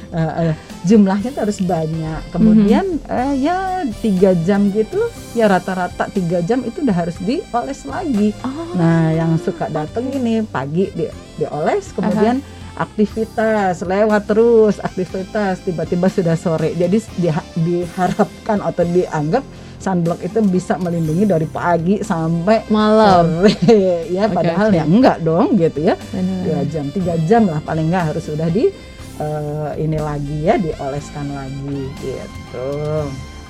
Ah, 0.09 0.51
ah, 0.51 0.55
jumlahnya 0.81 1.29
tuh 1.29 1.41
harus 1.43 1.59
banyak. 1.59 2.21
Kemudian 2.29 2.85
Mhm. 2.97 3.07
eh, 3.07 3.33
ya 3.41 3.57
tiga 3.97 4.31
jam 4.39 4.69
gitu, 4.69 4.97
ya 5.33 5.47
rata-rata 5.47 6.07
tiga 6.07 6.39
jam 6.39 6.61
itu 6.61 6.79
udah 6.79 6.95
harus 6.97 7.19
dioles 7.19 7.83
lagi. 7.83 8.31
Oh. 8.39 8.71
Nah, 8.73 9.11
yang 9.11 9.35
suka 9.35 9.67
datang 9.67 10.07
ini 10.09 10.41
pagi 10.41 10.87
di, 10.89 11.07
dioles, 11.35 11.91
kemudian 11.91 12.39
aktivitas 12.77 13.81
lewat 13.81 14.25
terus 14.25 14.79
aktivitas 14.79 15.59
tiba-tiba 15.61 16.07
sudah 16.07 16.33
sore. 16.33 16.71
Jadi 16.71 16.97
diha- 17.17 17.49
diharapkan 17.57 18.57
atau 18.59 18.83
dianggap 18.83 19.43
sunblock 19.77 20.21
itu 20.21 20.39
bisa 20.43 20.73
melindungi 20.75 21.25
dari 21.25 21.45
pagi 21.45 22.01
sampai 22.01 22.65
malam. 22.67 23.43
sore. 23.43 23.53
ya, 24.09 24.25
Oke, 24.25 24.33
padahal 24.33 24.67
oke. 24.67 24.77
ya 24.77 24.83
enggak 24.83 25.17
dong 25.19 25.47
gitu 25.55 25.79
ya. 25.83 25.95
Dua 26.15 26.61
jam, 26.65 26.85
tiga 26.87 27.13
jam 27.21 27.45
lah 27.45 27.59
paling 27.59 27.85
enggak 27.87 28.13
harus 28.13 28.23
sudah 28.23 28.47
di 28.47 28.69
eh, 29.17 29.71
ini 29.79 29.97
lagi 29.97 30.37
ya 30.41 30.55
dioleskan 30.55 31.27
lagi 31.29 31.81
gitu. 31.97 32.69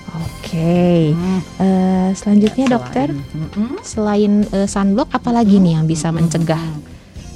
Oke. 0.08 1.12
Hmm, 1.12 1.40
Eh, 1.58 2.10
selanjutnya 2.14 2.66
selain- 2.66 2.74
dokter, 2.74 3.08
Mm-mm. 3.12 3.70
selain 3.82 4.34
eh, 4.48 4.66
sunblock 4.66 5.12
apalagi 5.12 5.58
nih 5.58 5.74
yang 5.74 5.86
bisa 5.86 6.08
Mm-mm. 6.08 6.24
mencegah? 6.24 6.64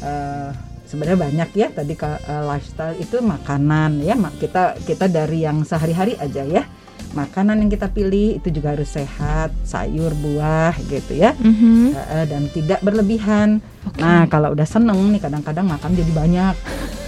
Eh, 0.02 0.50
sebenarnya 0.86 1.20
banyak 1.22 1.50
ya 1.54 1.68
tadi 1.70 1.94
eh, 2.18 2.44
lifestyle 2.46 2.96
itu 2.98 3.20
makanan 3.20 4.00
ya 4.00 4.12
kita 4.34 4.76
kita 4.82 5.06
dari 5.06 5.40
yang 5.42 5.62
sehari-hari 5.62 6.16
aja 6.18 6.42
ya 6.42 6.64
makanan 7.12 7.60
yang 7.60 7.70
kita 7.70 7.88
pilih 7.88 8.36
itu 8.36 8.48
juga 8.50 8.72
harus 8.72 8.88
sehat 8.90 9.52
sayur 9.62 10.12
buah 10.14 10.72
gitu 10.86 11.12
ya 11.14 11.32
Mhm. 11.34 11.92
Eh, 11.92 12.08
eh, 12.14 12.26
dan 12.26 12.44
tidak 12.48 12.80
berlebihan 12.80 13.60
Oke. 13.84 14.00
nah 14.00 14.24
kalau 14.26 14.52
udah 14.52 14.64
seneng 14.66 15.00
nih 15.10 15.20
kadang-kadang 15.20 15.64
makan 15.66 15.92
jadi 15.94 16.12
banyak 16.12 16.56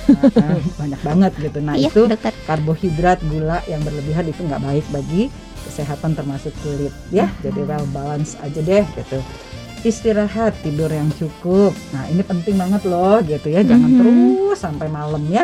Nah, 0.05 0.59
banyak 0.81 1.01
banget 1.01 1.31
gitu. 1.39 1.57
Nah 1.59 1.75
iya 1.75 1.87
itu 1.87 2.01
dokter. 2.05 2.33
karbohidrat 2.43 3.19
gula 3.25 3.63
yang 3.65 3.81
berlebihan 3.81 4.25
itu 4.25 4.41
nggak 4.41 4.59
baik 4.59 4.85
bagi 4.89 5.31
kesehatan 5.63 6.13
termasuk 6.13 6.51
kulit. 6.59 6.91
Ya 7.09 7.31
jadi 7.39 7.63
well 7.63 7.87
balance 7.89 8.35
aja 8.39 8.59
deh 8.59 8.83
gitu. 8.93 9.19
Istirahat 9.81 10.55
tidur 10.59 10.87
yang 10.87 11.11
cukup. 11.13 11.75
Nah 11.91 12.07
ini 12.07 12.21
penting 12.21 12.55
banget 12.55 12.83
loh 12.83 13.19
gitu 13.21 13.47
ya. 13.47 13.61
Jangan 13.61 13.89
Mhm. 13.89 13.99
terus 13.99 14.57
sampai 14.57 14.87
malam 14.87 15.23
ya. 15.27 15.43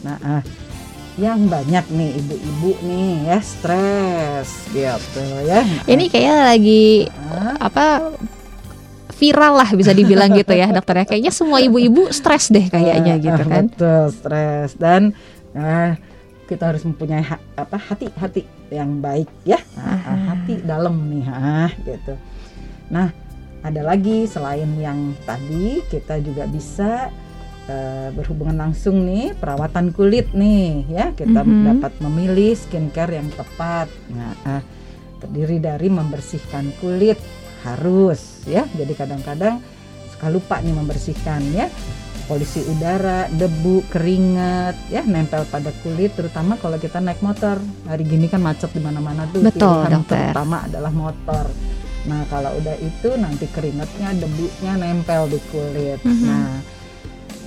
Nah 0.00 0.16
ah, 0.20 0.42
yang 1.16 1.44
banyak 1.46 1.84
nih 1.90 2.16
ibu-ibu 2.16 2.70
nih 2.80 3.28
ya 3.28 3.38
stres 3.40 4.48
gitu 4.70 5.20
ya. 5.44 5.60
Ini 5.84 6.04
kayaknya 6.08 6.36
lagi 6.46 7.08
Ah, 7.30 7.56
apa 7.58 7.84
viral 9.20 9.52
lah 9.54 9.70
bisa 9.70 9.92
dibilang 9.92 10.32
gitu 10.32 10.50
ya 10.50 10.72
dokter 10.72 10.96
ya. 10.96 11.04
Kayaknya 11.06 11.30
semua 11.30 11.60
ibu-ibu 11.60 12.08
stres 12.10 12.48
deh 12.48 12.64
kayaknya 12.66 13.14
ah, 13.14 13.20
gitu 13.20 13.42
kan. 13.44 13.64
betul 13.68 14.04
stres 14.10 14.70
dan 14.74 15.12
ah, 15.52 15.92
kita 16.46 16.64
harus 16.66 16.82
mempunyai 16.82 17.20
ha- 17.20 17.44
apa 17.54 17.76
hati-hati 17.76 18.42
yang 18.68 18.98
baik 18.98 19.28
ya 19.44 19.60
Ah, 19.76 19.84
ah, 19.84 19.96
Aha. 20.08 20.14
hati 20.30 20.54
dalam 20.60 20.96
nih 21.04 21.24
ah 21.26 21.70
gitu 21.78 22.14
nah 22.88 23.12
ada 23.60 23.84
lagi 23.84 24.24
selain 24.24 24.72
yang 24.74 24.98
tadi 25.22 25.84
kita 25.84 26.18
juga 26.18 26.48
bisa 26.48 27.12
eh, 27.66 28.08
berhubungan 28.10 28.56
langsung 28.56 29.04
nih 29.04 29.30
perawatan 29.32 29.92
kulit 29.92 30.32
nih 30.32 30.88
ya 30.88 31.12
kita 31.12 31.40
Mhm. 31.40 31.64
dapat 31.68 31.92
memilih 32.00 32.56
skincare 32.56 33.14
yang 33.14 33.28
tepat 33.30 33.86
nah 34.08 34.32
ah, 34.48 34.62
terdiri 35.18 35.58
dari 35.58 35.86
membersihkan 35.86 36.72
kulit 36.80 37.20
harus 37.64 38.44
ya 38.48 38.64
jadi 38.72 38.92
kadang-kadang 38.96 39.60
suka 40.16 40.26
lupa 40.32 40.60
nih 40.60 40.74
membersihkan 40.74 41.40
ya 41.52 41.68
polusi 42.30 42.62
udara, 42.70 43.26
debu, 43.26 43.82
keringat, 43.90 44.78
ya 44.86 45.02
nempel 45.02 45.42
pada 45.50 45.74
kulit, 45.82 46.14
terutama 46.14 46.54
kalau 46.62 46.78
kita 46.78 47.02
naik 47.02 47.18
motor. 47.26 47.58
Hari 47.90 48.06
gini 48.06 48.30
kan 48.30 48.38
macet 48.38 48.70
di 48.70 48.78
mana-mana 48.78 49.26
tuh. 49.34 49.42
Betul, 49.42 49.82
pilihan 49.82 49.98
dokter. 49.98 50.30
terutama 50.30 50.62
adalah 50.62 50.92
motor. 50.94 51.50
Nah 52.06 52.22
kalau 52.30 52.54
udah 52.54 52.78
itu 52.78 53.10
nanti 53.18 53.50
keringatnya, 53.50 54.14
debunya 54.14 54.72
nempel 54.78 55.26
di 55.26 55.42
kulit. 55.50 55.98
Mhm. 56.06 56.22
Nah 56.30 56.62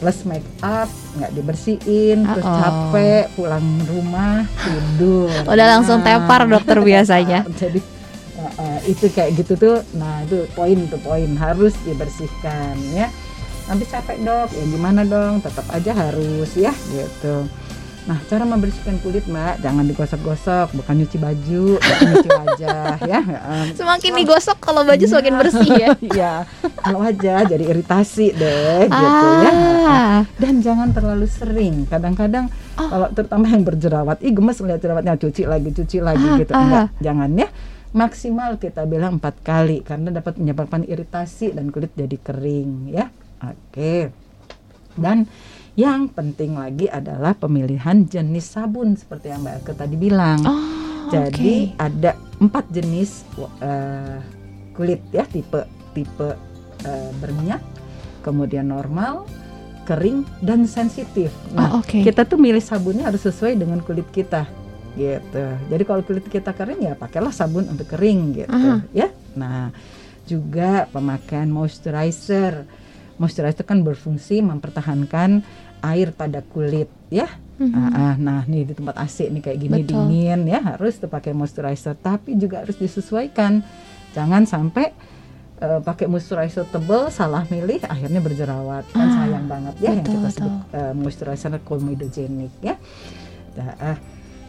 plus 0.03 0.27
make 0.27 0.43
up 0.59 0.91
nggak 1.15 1.31
dibersihin, 1.31 2.27
terus 2.27 2.43
Uh-oh. 2.43 2.59
capek 2.59 3.23
pulang 3.39 3.67
rumah 3.87 4.43
tidur. 4.67 5.31
Udah 5.47 5.67
langsung 5.79 6.03
Nah, 6.03 6.27
tepar 6.27 6.43
dokter 6.43 6.83
biasanya. 6.83 7.47
jadi 7.63 7.79
uh, 8.43 8.53
uh, 8.59 8.79
itu 8.83 9.07
kayak 9.07 9.39
gitu 9.39 9.55
tuh. 9.55 9.77
Nah 9.95 10.21
itu 10.21 10.43
poin 10.51 10.75
tuh 10.85 10.99
poin 10.99 11.29
harus 11.35 11.71
dibersihkan 11.81 12.75
ya. 12.91 13.07
Nanti 13.63 13.87
capek 13.87 14.19
dok. 14.19 14.51
Ya 14.51 14.63
gimana 14.67 15.01
dong? 15.01 15.39
Tetap 15.39 15.63
aja 15.71 15.91
harus 15.95 16.51
ya 16.53 16.75
gitu. 16.91 17.47
Nah 18.03 18.19
cara 18.27 18.43
membersihkan 18.43 18.99
kulit 18.99 19.23
mbak 19.23 19.63
jangan 19.63 19.87
digosok-gosok 19.87 20.75
bukan 20.75 20.93
nyuci 20.99 21.15
baju 21.15 21.79
bukan 21.79 22.03
nyuci 22.11 22.29
wajah 22.35 22.99
ya. 22.99 23.19
Semakin 23.71 24.11
digosok 24.19 24.59
kalau 24.59 24.83
baju 24.83 24.99
semakin 25.01 25.33
bersih 25.39 25.69
ya. 25.71 25.89
ya 26.19 26.33
kalau 26.83 26.99
wajah 26.99 27.47
jadi 27.47 27.63
iritasi 27.63 28.35
deh 28.35 28.91
gitu 28.91 29.27
ya. 29.39 29.51
Ah, 29.87 30.19
dan 30.35 30.59
jangan 30.59 30.91
terlalu 30.91 31.31
sering. 31.31 31.87
Kadang-kadang 31.87 32.51
Oh. 32.73 32.89
kalau 32.89 33.05
terutama 33.13 33.45
yang 33.47 33.61
berjerawat 33.61 34.17
ih 34.19 34.33
gemes 34.33 34.57
lihat 34.57 34.81
jerawatnya 34.81 35.13
cuci 35.13 35.45
lagi 35.45 35.69
cuci 35.69 36.01
lagi 36.01 36.25
Ah, 36.25 36.37
gitu. 36.41 36.51
Ah. 36.51 36.59
enggak 36.59 36.87
jangan 36.99 37.29
ya 37.37 37.47
maksimal 37.93 38.57
kita 38.57 38.83
bilang 38.89 39.21
empat 39.21 39.39
kali 39.45 39.85
karena 39.85 40.09
dapat 40.09 40.41
menyebabkan 40.41 40.83
iritasi 40.83 41.53
dan 41.53 41.69
kulit 41.69 41.93
jadi 41.93 42.17
kering 42.17 42.89
ya 42.89 43.13
oke 43.41 44.09
dan 44.97 45.29
yang 45.73 46.09
penting 46.09 46.53
lagi 46.57 46.85
adalah 46.85 47.33
pemilihan 47.33 48.05
jenis 48.05 48.57
sabun 48.57 48.93
seperti 48.93 49.33
yang 49.33 49.41
Mbak 49.41 49.53
Elke 49.61 49.73
tadi 49.73 49.95
bilang 49.97 50.41
oh, 50.45 50.61
jadi 51.09 51.73
oke. 51.73 51.81
ada 51.81 52.11
empat 52.41 52.65
jenis 52.73 53.25
eh, 53.61 54.21
kulit 54.73 55.01
ya 55.13 55.25
tipe 55.29 55.65
tipe 55.93 56.29
eh, 56.83 57.11
berminyak, 57.21 57.61
kemudian 58.25 58.73
normal, 58.73 59.29
kering 59.85 60.25
dan 60.41 60.65
sensitif. 60.65 61.29
Nah, 61.53 61.77
oh, 61.77 61.85
oke. 61.85 62.01
kita 62.01 62.25
tuh 62.25 62.41
milih 62.41 62.61
sabunnya 62.61 63.07
harus 63.07 63.23
sesuai 63.23 63.55
dengan 63.55 63.79
kulit 63.85 64.09
kita 64.09 64.49
gitu. 64.93 65.45
Jadi 65.69 65.83
kalau 65.83 66.01
kulit 66.05 66.25
kita 66.25 66.53
kering 66.53 66.81
ya 66.81 66.93
pakailah 66.93 67.33
sabun 67.33 67.65
untuk 67.65 67.89
kering 67.89 68.45
gitu 68.45 68.49
Aha. 68.53 68.85
ya. 68.93 69.09
Nah, 69.33 69.73
juga 70.23 70.85
pemakaian 70.89 71.49
moisturizer. 71.49 72.65
Moisturizer 73.17 73.65
kan 73.65 73.81
berfungsi 73.81 74.41
mempertahankan 74.41 75.41
air 75.83 76.13
pada 76.13 76.41
kulit 76.45 76.89
ya. 77.09 77.27
Mhm. 77.53 77.73
Ah, 77.73 77.89
ah, 77.93 78.13
nah, 78.17 78.41
nih 78.49 78.65
di 78.65 78.73
tempat 78.73 78.97
AC 78.97 79.29
nih 79.29 79.41
kayak 79.41 79.59
gini 79.61 79.73
Betul. 79.85 80.09
dingin 80.09 80.39
ya 80.49 80.59
harus 80.73 80.97
tuh 80.97 81.05
pakai 81.05 81.37
moisturizer 81.37 81.93
tapi 81.97 82.33
juga 82.33 82.65
harus 82.65 82.77
disesuaikan. 82.77 83.61
Jangan 84.13 84.45
sampai 84.45 84.93
eh, 85.61 85.79
pakai 85.81 86.09
moisturizer 86.09 86.65
tebel 86.69 87.09
salah 87.09 87.45
milih 87.49 87.81
akhirnya 87.85 88.21
berjerawat 88.21 88.83
kan 88.89 89.05
Ah, 89.05 89.13
sayang 89.21 89.45
banget 89.45 89.73
ya 89.79 89.93
yang 89.93 90.01
betul, 90.01 90.13
kita 90.17 90.27
betul. 90.27 90.33
sebut 90.33 90.55
eh, 90.73 90.93
moisturizer 90.97 91.51
comedogenic 91.61 92.53
ya. 92.61 92.75
Nah, 93.53 93.73
ah. 93.81 93.97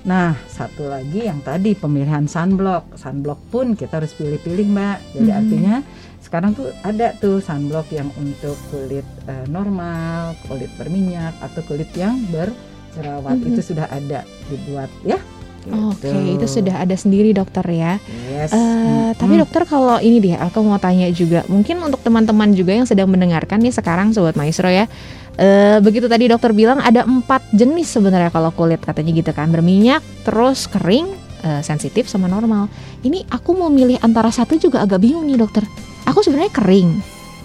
Nah, 0.04 0.36
satu 0.44 0.92
lagi 0.92 1.24
yang 1.24 1.40
tadi 1.40 1.72
pemilihan 1.72 2.28
sunblock. 2.28 3.00
Sunblock 3.00 3.40
pun 3.48 3.72
kita 3.72 4.04
harus 4.04 4.12
pilih-pilih, 4.12 4.68
Mbak. 4.68 4.98
Jadi 5.16 5.30
Mhm. 5.32 5.38
artinya 5.40 5.76
sekarang 6.20 6.52
tuh 6.52 6.68
ada 6.84 7.16
tuh 7.16 7.40
sunblock 7.40 7.88
yang 7.88 8.12
untuk 8.20 8.56
kulit 8.68 9.04
eh, 9.24 9.46
normal, 9.48 10.36
kulit 10.44 10.68
berminyak 10.76 11.32
atau 11.40 11.64
kulit 11.64 11.88
yang 11.96 12.20
berjerawat. 12.28 13.40
Mhm. 13.40 13.48
Itu 13.48 13.60
sudah 13.64 13.88
ada 13.88 14.28
dibuat 14.52 14.92
ya. 15.08 15.16
Oke, 15.64 16.12
Gitu. 16.12 16.36
itu 16.36 16.46
sudah 16.60 16.84
ada 16.84 16.92
sendiri 16.92 17.32
dokter 17.32 17.64
ya. 17.72 17.96
Yes. 18.34 18.50
Eh, 18.50 19.14
tapi 19.14 19.38
dokter 19.38 19.62
kalau 19.62 20.02
ini 20.02 20.18
dia, 20.18 20.42
aku 20.42 20.58
mau 20.66 20.74
tanya 20.82 21.06
juga, 21.14 21.46
mungkin 21.46 21.78
untuk 21.86 22.02
teman-teman 22.02 22.50
juga 22.50 22.74
yang 22.74 22.82
sedang 22.82 23.06
mendengarkan 23.06 23.62
nih 23.62 23.70
sekarang, 23.70 24.10
sobat 24.10 24.34
maestro 24.34 24.66
ya. 24.66 24.90
Eh, 25.38 25.78
begitu 25.78 26.10
tadi 26.10 26.26
dokter 26.26 26.50
bilang 26.50 26.82
ada 26.82 27.06
empat 27.06 27.46
jenis 27.54 27.94
sebenarnya 27.94 28.34
kalau 28.34 28.50
kulit 28.50 28.82
katanya 28.82 29.14
gitu 29.14 29.30
kan, 29.30 29.54
berminyak, 29.54 30.02
terus 30.26 30.66
kering, 30.66 31.06
eh, 31.46 31.62
sensitif 31.62 32.10
sama 32.10 32.26
normal. 32.26 32.66
Ini 33.06 33.30
aku 33.30 33.54
mau 33.54 33.70
milih 33.70 34.02
antara 34.02 34.34
satu 34.34 34.58
juga 34.58 34.82
agak 34.82 34.98
bingung 34.98 35.30
nih 35.30 35.38
dokter. 35.38 35.62
Aku 36.10 36.18
sebenarnya 36.20 36.50
kering, 36.50 36.90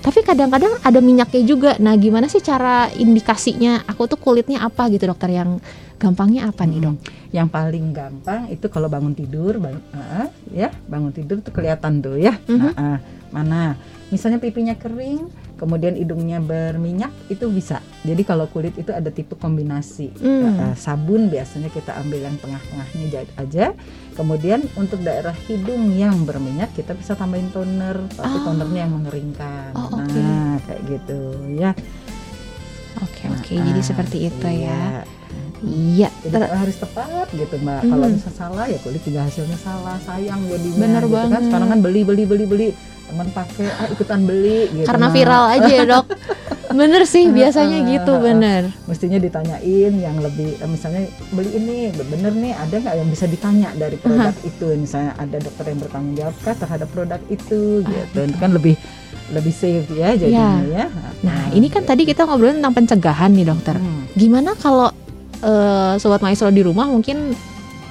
tapi 0.01 0.25
kadang-kadang 0.25 0.73
ada 0.81 0.99
minyaknya 1.05 1.41
juga. 1.45 1.71
Nah, 1.77 1.93
gimana 1.99 2.25
sih 2.31 2.41
cara 2.41 2.89
indikasinya? 2.97 3.85
Aku 3.85 4.09
tuh 4.09 4.17
kulitnya 4.17 4.63
apa 4.65 4.89
gitu 4.89 5.05
dokter? 5.05 5.31
Yang 5.31 5.61
gampangnya 5.99 6.47
apa 6.47 6.63
nih 6.63 6.79
dok? 6.81 6.95
yang 7.29 7.45
paling 7.45 7.91
gampang 7.91 8.47
itu 8.47 8.65
kalau 8.65 8.87
bangun 8.87 9.13
tidur 9.13 9.55
bang- 9.55 9.83
ah, 9.91 10.25
ya 10.49 10.73
bangun 10.83 11.11
tidur 11.11 11.37
tuh 11.39 11.51
kelihatan 11.51 11.99
tuh 11.99 12.15
ya 12.15 12.33
Mhm. 12.41 12.57
Nah, 12.57 12.73
ah, 12.73 12.97
mana 13.29 13.77
misalnya 14.07 14.39
pipinya 14.39 14.73
kering 14.73 15.29
kemudian 15.53 15.93
hidungnya 15.93 16.39
berminyak 16.39 17.11
itu 17.27 17.45
bisa 17.47 17.77
jadi 18.01 18.17
kalau 18.23 18.47
kulit 18.47 18.73
itu 18.73 18.89
ada 18.89 19.07
tipe 19.07 19.35
kombinasi 19.35 20.09
Hmm. 20.15 20.57
Ah, 20.57 20.63
ah, 20.63 20.73
sabun 20.73 21.27
biasanya 21.27 21.67
kita 21.67 21.93
ambil 21.97 22.23
yang 22.23 22.37
tengah-tengahnya 22.37 23.05
ja- 23.11 23.35
aja 23.37 23.65
kemudian 24.15 24.65
untuk 24.73 24.97
daerah 24.99 25.35
hidung 25.45 25.93
yang 25.93 26.23
berminyak 26.23 26.73
kita 26.73 26.91
bisa 26.93 27.13
tambahin 27.13 27.47
toner 27.49 27.99
tapi 28.09 28.33
Ah. 28.33 28.43
tonernya 28.43 28.79
yang 28.81 28.93
mengeringkan 28.95 29.69
Oh, 29.75 29.93
oke. 29.93 30.15
nah 30.15 30.57
kayak 30.63 30.81
gitu 30.87 31.19
ya 31.53 31.71
Oke 32.99 33.23
Nah, 33.23 33.37
oke, 33.37 33.53
jadi 33.53 33.77
ah, 33.77 33.85
seperti 33.85 34.17
itu 34.25 34.47
ya. 34.59 35.05
Iya. 35.61 36.09
Iya, 36.09 36.09
Jadi 36.23 36.33
ter- 36.35 36.55
harus 36.55 36.77
tepat 36.77 37.27
gitu 37.31 37.55
mbak. 37.57 37.81
Mhm. 37.81 37.89
Kalau 37.89 38.05
misalnya 38.07 38.35
salah 38.35 38.65
ya 38.65 38.77
kulit 38.79 39.01
juga 39.01 39.19
hasilnya 39.23 39.57
salah, 39.57 39.97
sayang 39.99 40.41
jadinya. 40.45 40.79
Bener 40.79 41.03
gitu 41.03 41.11
kan. 41.11 41.19
banget. 41.21 41.41
Sekarang 41.45 41.67
kan 41.67 41.79
beli 41.79 42.01
beli 42.03 42.23
beli 42.23 42.45
beli 42.45 42.67
teman 43.05 43.27
pakai 43.27 43.67
ah 43.67 43.87
ikutan 43.89 44.21
beli 44.21 44.69
gitu. 44.71 44.85
karena 44.85 45.07
Nah, 45.07 45.13
viral 45.13 45.43
aja 45.51 45.71
ya 45.71 45.83
dok. 45.83 46.05
Bener 46.69 47.01
sih 47.03 47.25
biasanya 47.27 47.81
Ah, 47.81 47.87
gitu 47.89 48.11
ah, 48.11 48.15
ah. 48.15 48.23
bener. 48.23 48.61
Mestinya 48.85 49.17
ditanyain 49.17 49.93
yang 49.95 50.21
lebih 50.21 50.53
eh, 50.53 50.69
misalnya 50.69 51.01
beli 51.31 51.49
ini 51.51 51.75
bener 51.97 52.29
nih 52.31 52.53
ada 52.53 52.75
nggak 52.77 52.95
yang 52.95 53.09
bisa 53.09 53.25
ditanya 53.25 53.73
dari 53.73 53.97
produk 53.97 54.37
itu 54.39 54.77
misalnya 54.77 55.17
ada 55.17 55.41
dokter 55.41 55.65
yang 55.65 55.81
bertanggung 55.81 56.13
jawab 56.13 56.35
kah 56.39 56.53
terhadap 56.53 56.85
produk 56.87 57.17
itu 57.27 57.81
Ah, 57.81 57.89
gitu. 57.89 58.19
Itu 58.23 58.37
kan 58.37 58.53
lebih 58.53 58.77
lebih 59.29 59.49
safe 59.51 59.89
ya 59.91 60.13
jadinya 60.13 60.61
ya. 60.63 60.85
Nah 61.19 61.49
ini 61.49 61.67
kan 61.67 61.81
tadi 61.83 62.05
kita 62.05 62.23
ngobrolin 62.23 62.61
tentang 62.61 62.77
pencegahan 62.77 63.33
nih 63.33 63.45
dokter. 63.47 63.73
Hmm. 63.73 64.05
Gimana 64.13 64.53
kalau 64.53 64.93
eh, 65.39 65.93
sobat 65.95 66.19
maestro 66.19 66.49
di 66.49 66.59
rumah 66.59 66.85
mungkin 66.85 67.33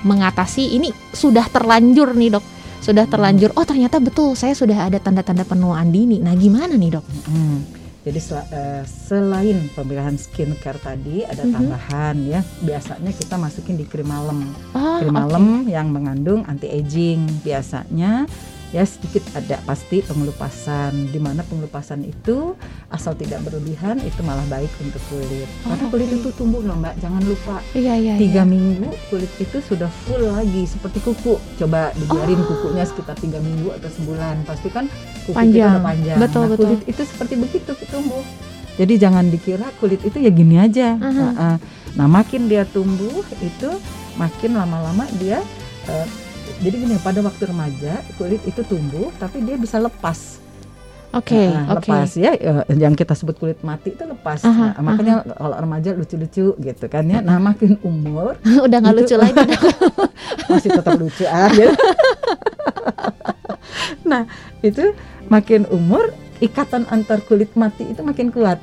mengatasi 0.00 0.74
ini 0.74 0.88
sudah 1.10 1.44
terlanjur 1.46 2.14
nih 2.14 2.30
dok. 2.30 2.44
Sudah 2.78 3.04
Hmm. 3.04 3.12
terlanjur. 3.12 3.50
Oh 3.52 3.66
ternyata 3.66 3.98
betul 3.98 4.32
saya 4.32 4.54
sudah 4.54 4.86
ada 4.86 4.96
tanda-tanda 4.96 5.42
penuaan 5.42 5.90
dini. 5.90 6.18
Nah 6.18 6.32
gimana 6.32 6.72
nih 6.72 6.90
dok? 6.94 7.04
Hmm. 7.26 7.66
Jadi 7.98 8.20
sel- 8.22 8.48
eh, 8.48 8.82
selain 8.86 9.68
pemilihan 9.68 10.14
skincare 10.14 10.78
tadi 10.78 11.26
ada 11.26 11.42
Mhm. 11.42 11.52
tambahan 11.52 12.16
ya. 12.24 12.40
Biasanya 12.62 13.10
kita 13.10 13.34
masukin 13.36 13.74
di 13.74 13.84
krim 13.84 14.06
malam. 14.06 14.48
Oh, 14.72 15.02
Krim 15.02 15.12
malam 15.12 15.44
yang 15.66 15.90
mengandung 15.90 16.46
anti 16.46 16.70
aging. 16.70 17.42
Biasanya 17.42 18.24
ya 18.68 18.82
sedikit 18.82 19.24
ada 19.32 19.56
pasti 19.62 20.00
pengelupasan. 20.00 21.08
Di 21.08 21.16
mana 21.16 21.40
pengelupasan 21.42 22.02
itu 22.02 22.52
asal 22.88 23.12
tidak 23.12 23.40
berlebihan 23.42 23.96
itu 24.00 24.20
malah 24.20 24.44
baik 24.46 24.68
untuk 24.78 25.00
kulit. 25.08 25.48
Karena 25.62 25.80
Oh, 25.80 25.88
kulit 25.88 26.08
oke. 26.08 26.16
itu 26.18 26.28
tumbuh 26.34 26.60
loh 26.60 26.76
mbak. 26.76 26.94
Jangan 26.98 27.22
lupa 27.22 27.56
Iya 27.72 27.94
iya. 27.96 28.14
tiga 28.16 28.42
iya. 28.42 28.44
minggu 28.44 28.88
kulit 29.08 29.32
itu 29.36 29.56
sudah 29.60 29.88
full 30.04 30.20
lagi 30.22 30.64
seperti 30.64 31.00
kuku. 31.00 31.34
Coba 31.56 31.90
dibiarin 31.94 32.38
Oh. 32.38 32.46
kukunya 32.46 32.84
sekitar 32.84 33.16
tiga 33.16 33.38
minggu 33.38 33.72
atau 33.72 33.88
sebulan. 33.90 34.44
Pasti 34.44 34.68
kan 34.68 34.84
kuku 35.24 35.30
kita 35.30 35.38
Panjang. 35.38 35.72
udah 35.74 35.84
panjang. 35.84 36.16
Betul, 36.18 36.40
Nah, 36.40 36.50
betul. 36.50 36.62
kulit 36.66 36.82
itu 36.86 37.02
seperti 37.02 37.34
begitu 37.36 37.70
tumbuh. 37.86 38.24
Jadi 38.74 38.94
jangan 38.94 39.24
dikira 39.26 39.66
kulit 39.76 40.00
itu 40.00 40.16
ya 40.16 40.30
gini 40.30 40.54
aja. 40.54 40.94
Aha. 40.94 41.10
Nah, 41.10 41.32
ah. 41.36 41.56
Nah, 41.96 42.06
makin 42.06 42.46
dia 42.46 42.62
tumbuh 42.62 43.10
itu 43.38 43.70
makin 44.14 44.54
lama-lama 44.54 45.02
dia 45.16 45.42
eh, 45.88 46.06
jadi 46.58 46.74
gini 46.78 46.94
pada 46.98 47.20
waktu 47.20 47.42
remaja 47.44 48.02
kulit 48.14 48.38
itu 48.42 48.60
tumbuh 48.62 49.08
tapi 49.16 49.38
dia 49.40 49.54
bisa 49.54 49.78
lepas. 49.78 50.38
Oke 51.08 51.48
Nah, 51.48 51.72
oke. 51.72 51.88
lepas 51.88 52.08
ya 52.14 52.30
eh, 52.32 52.62
yang 52.70 52.92
kita 52.92 53.12
sebut 53.12 53.34
kulit 53.34 53.58
mati 53.62 53.90
itu 53.90 54.02
lepas. 54.02 54.38
Aha, 54.42 54.70
Nah, 54.70 54.82
makanya 54.84 55.14
kalau 55.26 55.56
remaja 55.56 55.90
lucu-lucu 55.90 56.54
gitu 56.54 56.84
kan 56.86 57.02
ya. 57.02 57.18
Nah, 57.18 57.38
makin 57.38 57.74
umur 57.80 58.36
Udah 58.66 58.76
nggak 58.78 58.92
Itu- 58.94 59.00
lucu 59.02 59.14
lagi 59.16 59.42
masih 60.48 60.68
tetap 60.70 60.92
lucu 60.94 61.24
aja. 61.24 61.66
nah, 64.04 64.22
itu 64.60 64.92
makin 65.26 65.64
umur 65.68 66.12
ikatan 66.38 66.84
antar 66.88 67.18
kulit 67.22 67.50
mati 67.54 67.84
itu 67.84 68.00
makin 68.00 68.28
kuat. 68.28 68.58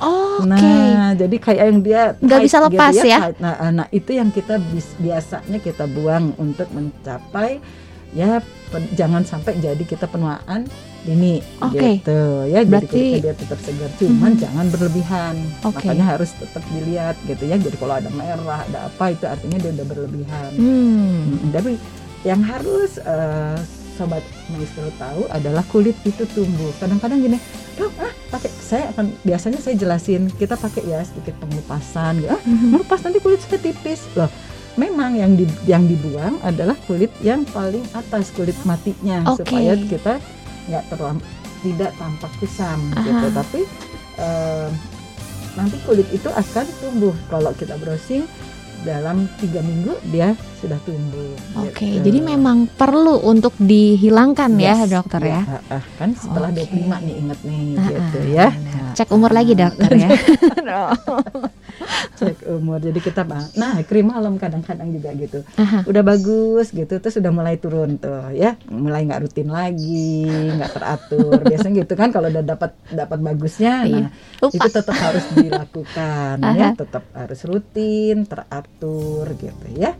Oh, 0.00 0.40
Oke. 0.40 0.48
Nah, 0.48 1.12
jadi 1.12 1.36
kayak 1.36 1.64
yang 1.66 1.80
dia 1.80 2.02
Nggak 2.16 2.40
bisa 2.40 2.56
lepas 2.62 2.94
ya? 2.96 3.18
tight. 3.20 3.36
Nah, 3.36 3.54
nah, 3.70 3.86
itu 3.90 4.10
yang 4.10 4.28
kita 4.28 4.56
bis- 4.66 4.96
biasanya 4.96 5.58
kita 5.58 5.84
buang 5.86 6.32
untuk 6.36 6.66
mencapai 6.70 7.60
ya 8.10 8.40
pen- 8.66 8.90
jangan 8.90 9.22
sampai 9.22 9.54
jadi 9.56 9.78
kita 9.78 10.04
penuaan 10.04 10.66
dini 11.00 11.38
Oke. 11.60 12.00
gitu 12.00 12.20
ya. 12.44 12.60
Jadi 12.60 12.70
Berarti- 12.70 12.90
kulitnya 12.90 13.20
dia 13.22 13.34
tetap 13.34 13.58
segar, 13.60 13.90
cuman 13.94 14.30
Mhm. 14.30 14.40
jangan 14.40 14.66
berlebihan. 14.68 15.34
Oke. 15.62 15.84
Makanya 15.84 16.04
harus 16.08 16.30
tetap 16.34 16.62
dilihat 16.66 17.16
gitu 17.22 17.44
ya. 17.44 17.56
Jadi 17.56 17.76
kalau 17.76 17.94
ada 17.94 18.10
merah, 18.10 18.60
ada 18.62 18.78
apa 18.86 19.04
itu 19.10 19.24
artinya 19.24 19.58
dia 19.58 19.70
udah 19.70 19.86
berlebihan. 19.86 20.50
Hmm. 20.54 21.20
Mm, 21.38 21.50
Tapi 21.50 21.72
yang 22.22 22.40
harus 22.40 22.96
eh, 22.98 23.56
sobat 23.94 24.24
maestro 24.48 24.88
tahu 24.94 25.28
adalah 25.28 25.60
kulit 25.66 25.96
itu 26.02 26.24
tumbuh. 26.26 26.72
Kadang-kadang 26.74 27.20
gini, 27.20 27.36
ah 27.96 28.12
pakai 28.28 28.50
saya 28.50 28.84
akan 28.90 29.16
biasanya 29.22 29.58
saya 29.58 29.74
jelasin 29.74 30.28
kita 30.34 30.54
pakai 30.54 30.84
ya 30.84 31.00
sedikit 31.00 31.38
pengelupasan. 31.38 32.20
gitu. 32.20 32.28
Ah, 32.28 32.40
Mhm. 32.42 32.66
ngelupas 32.74 33.00
nanti 33.00 33.18
kulit 33.18 33.40
saya 33.40 33.56
tipis 33.56 34.04
loh. 34.12 34.28
Memang 34.74 35.14
yang 35.14 35.34
di, 35.34 35.44
yang 35.64 35.84
dibuang 35.84 36.38
adalah 36.40 36.76
kulit 36.84 37.10
yang 37.20 37.42
paling 37.44 37.82
atas 37.90 38.30
kulit 38.30 38.54
matinya 38.62 39.24
Oke. 39.26 39.42
supaya 39.42 39.74
kita 39.76 40.20
nggak 40.68 40.84
terlalu 40.88 41.20
tidak 41.60 41.92
tampak 41.96 42.32
kusam 42.36 42.78
gitu. 42.96 43.26
Aha. 43.26 43.34
Tapi 43.34 43.60
eh, 44.16 44.68
nanti 45.52 45.76
kulit 45.82 46.06
itu 46.10 46.28
akan 46.28 46.66
tumbuh 46.78 47.14
kalau 47.26 47.50
kita 47.52 47.74
browsing 47.76 48.24
dalam 48.80 49.28
tiga 49.36 49.60
minggu 49.60 49.92
dia 50.08 50.32
sudah 50.56 50.76
tumbuh. 50.84 51.32
Oke, 51.60 51.84
gitu. 51.84 52.04
jadi 52.08 52.18
memang 52.32 52.68
perlu 52.68 53.20
untuk 53.20 53.52
dihilangkan 53.56 54.56
ya 54.56 54.84
Yes, 54.84 54.88
dokter 54.88 55.20
ya. 55.24 55.40
iya, 55.44 55.60
ah, 55.68 55.76
ah, 55.76 55.82
kan 55.96 56.10
setelah 56.16 56.48
Oke. 56.52 56.64
25 56.68 57.06
nih 57.06 57.14
inget 57.16 57.38
nih 57.44 57.64
Ah, 57.76 57.88
gitu 57.88 58.18
ah, 58.18 58.24
ya. 58.28 58.48
Nah, 58.52 58.92
Cek 58.96 59.08
umur 59.12 59.30
lagi 59.30 59.52
dokter 59.54 59.90
ya. 59.94 60.08
Cek 62.16 62.46
umur. 62.52 62.78
Jadi 62.80 63.00
kita 63.00 63.22
nah 63.56 63.80
krim 63.84 64.08
malam 64.08 64.36
kadang-kadang 64.36 64.92
juga 64.92 65.10
gitu. 65.16 65.40
Aha. 65.56 65.84
Udah 65.84 66.02
bagus 66.02 66.70
gitu 66.70 66.90
terus 67.00 67.16
sudah 67.16 67.32
mulai 67.32 67.56
turun 67.56 67.96
tuh 67.96 68.30
ya. 68.32 68.56
Mulai 68.68 69.08
nggak 69.08 69.20
rutin 69.24 69.48
lagi, 69.48 70.26
nggak 70.28 70.72
teratur. 70.76 71.40
Biasanya 71.44 71.74
gitu 71.84 71.94
kan 71.96 72.08
kalau 72.10 72.28
udah 72.28 72.44
dapat 72.44 72.70
dapat 72.90 73.18
bagusnya 73.20 73.84
Iya. 73.86 74.06
nah 74.06 74.10
Lupa. 74.42 74.56
itu 74.56 74.68
tetap 74.72 74.96
harus 74.96 75.24
dilakukan 75.32 76.36
Aha. 76.42 76.56
ya, 76.56 76.68
tetap 76.76 77.04
harus 77.16 77.40
rutin, 77.44 78.24
teratur 78.28 79.26
gitu 79.36 79.66
ya. 79.76 79.94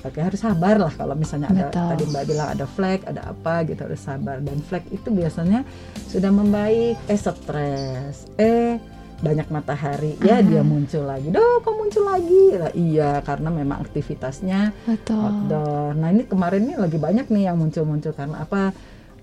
Oke 0.00 0.16
harus 0.16 0.40
sabar 0.40 0.80
lah 0.80 0.88
kalau 0.96 1.12
misalnya 1.12 1.52
ada 1.52 1.68
Betul. 1.68 1.88
tadi 1.92 2.04
Mbak 2.08 2.24
bilang 2.24 2.48
ada 2.56 2.64
flek, 2.64 3.04
ada 3.04 3.20
apa 3.28 3.68
gitu 3.68 3.84
harus 3.84 4.00
sabar 4.00 4.40
dan 4.40 4.56
flek 4.64 4.88
itu 4.88 5.12
biasanya 5.12 5.60
sudah 6.08 6.32
membaik, 6.32 6.96
eh 7.04 7.20
stres, 7.20 8.24
eh 8.40 8.80
banyak 9.20 9.46
matahari 9.48 10.16
ya 10.18 10.40
dia 10.40 10.64
muncul 10.64 11.04
lagi. 11.04 11.28
Dok 11.28 11.60
kok 11.60 11.74
muncul 11.76 12.04
lagi? 12.04 12.44
Lah 12.56 12.72
iya 12.72 13.10
karena 13.20 13.48
memang 13.48 13.84
aktivitasnya 13.84 14.72
Betul. 14.84 15.20
outdoor. 15.20 15.92
Nah 15.94 16.08
ini 16.08 16.24
kemarin 16.24 16.64
ini 16.64 16.74
lagi 16.74 16.96
banyak 16.96 17.28
nih 17.28 17.42
yang 17.46 17.56
muncul-muncul 17.56 18.10
karena 18.10 18.40
apa? 18.40 18.72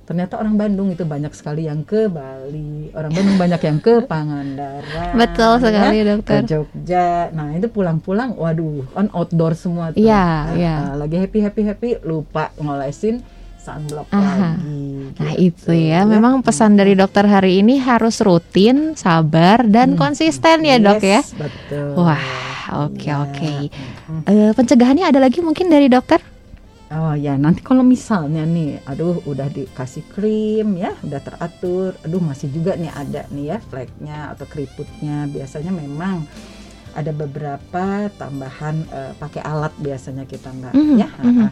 Ternyata 0.07 0.39
orang 0.39 0.55
Bandung 0.55 0.87
itu 0.87 1.03
banyak 1.03 1.35
sekali 1.35 1.67
yang 1.67 1.83
ke 1.83 2.07
Bali 2.07 2.87
orang 2.95 3.11
Bandung 3.11 3.35
banyak 3.35 3.59
yang 3.59 3.79
ke 3.83 4.07
Pangandaran 4.07 5.19
Betul 5.19 5.59
sekali, 5.59 5.99
ya, 5.99 6.03
dokter. 6.07 6.39
ke 6.39 6.47
Jogja. 6.47 7.07
Nah 7.35 7.51
itu 7.51 7.67
pulang-pulang 7.67 8.31
waduh 8.33 8.87
kan 8.95 9.11
outdoor 9.11 9.51
semua 9.51 9.91
tuh. 9.91 9.99
Iya, 9.99 10.23
Nah, 10.47 10.55
iya. 10.55 10.75
nah, 10.79 10.95
lagi 11.03 11.19
happy 11.19 11.39
happy 11.43 11.61
happy 11.65 11.89
lupa 12.07 12.55
ngolesin 12.55 13.19
sunblock 13.67 14.07
Aha. 14.09 14.55
lagi 14.55 15.11
Nah 15.17 15.31
gitu, 15.35 15.71
itu 15.71 15.71
ya, 15.91 16.07
memang 16.07 16.39
pesan 16.39 16.79
dari 16.79 16.93
dokter 16.93 17.27
hari 17.27 17.59
ini 17.59 17.75
harus 17.79 18.23
rutin, 18.23 18.95
sabar, 18.95 19.67
dan 19.67 19.95
Hmm. 19.95 19.99
konsisten 19.99 20.63
ya 20.63 20.79
dok 20.79 21.03
ya. 21.03 21.19
Betul 21.35 21.99
Wah, 21.99 22.17
oke 22.87 23.03
Iya. 23.03 23.15
oke. 23.25 23.53
Mm. 24.07 24.21
Eh, 24.23 24.51
pencegahannya 24.53 25.05
ada 25.05 25.19
lagi 25.19 25.43
mungkin 25.43 25.67
dari 25.67 25.87
dokter? 25.87 26.23
Oh 26.87 27.11
ya 27.11 27.35
nanti 27.35 27.59
kalau 27.59 27.83
misalnya 27.83 28.47
nih, 28.47 28.79
aduh 28.87 29.19
udah 29.25 29.51
dikasih 29.51 30.07
krim 30.07 30.79
ya, 30.79 30.95
udah 31.03 31.19
teratur, 31.19 31.91
aduh 31.99 32.23
masih 32.23 32.47
juga 32.47 32.79
nih 32.79 32.87
ada 32.87 33.27
nih 33.27 33.45
ya 33.51 33.57
fleknya 33.59 34.31
atau 34.31 34.47
keriputnya. 34.47 35.27
Biasanya 35.27 35.75
memang 35.75 36.23
ada 36.95 37.11
beberapa 37.11 38.07
tambahan 38.15 38.87
eh, 38.87 39.11
pakai 39.19 39.43
alat 39.43 39.75
biasanya 39.77 40.23
kita 40.23 40.47
mbak 40.49 40.71
Mhm, 40.71 40.95
ya. 40.95 41.07
mhm. 41.11 41.39
Ah, 41.43 41.51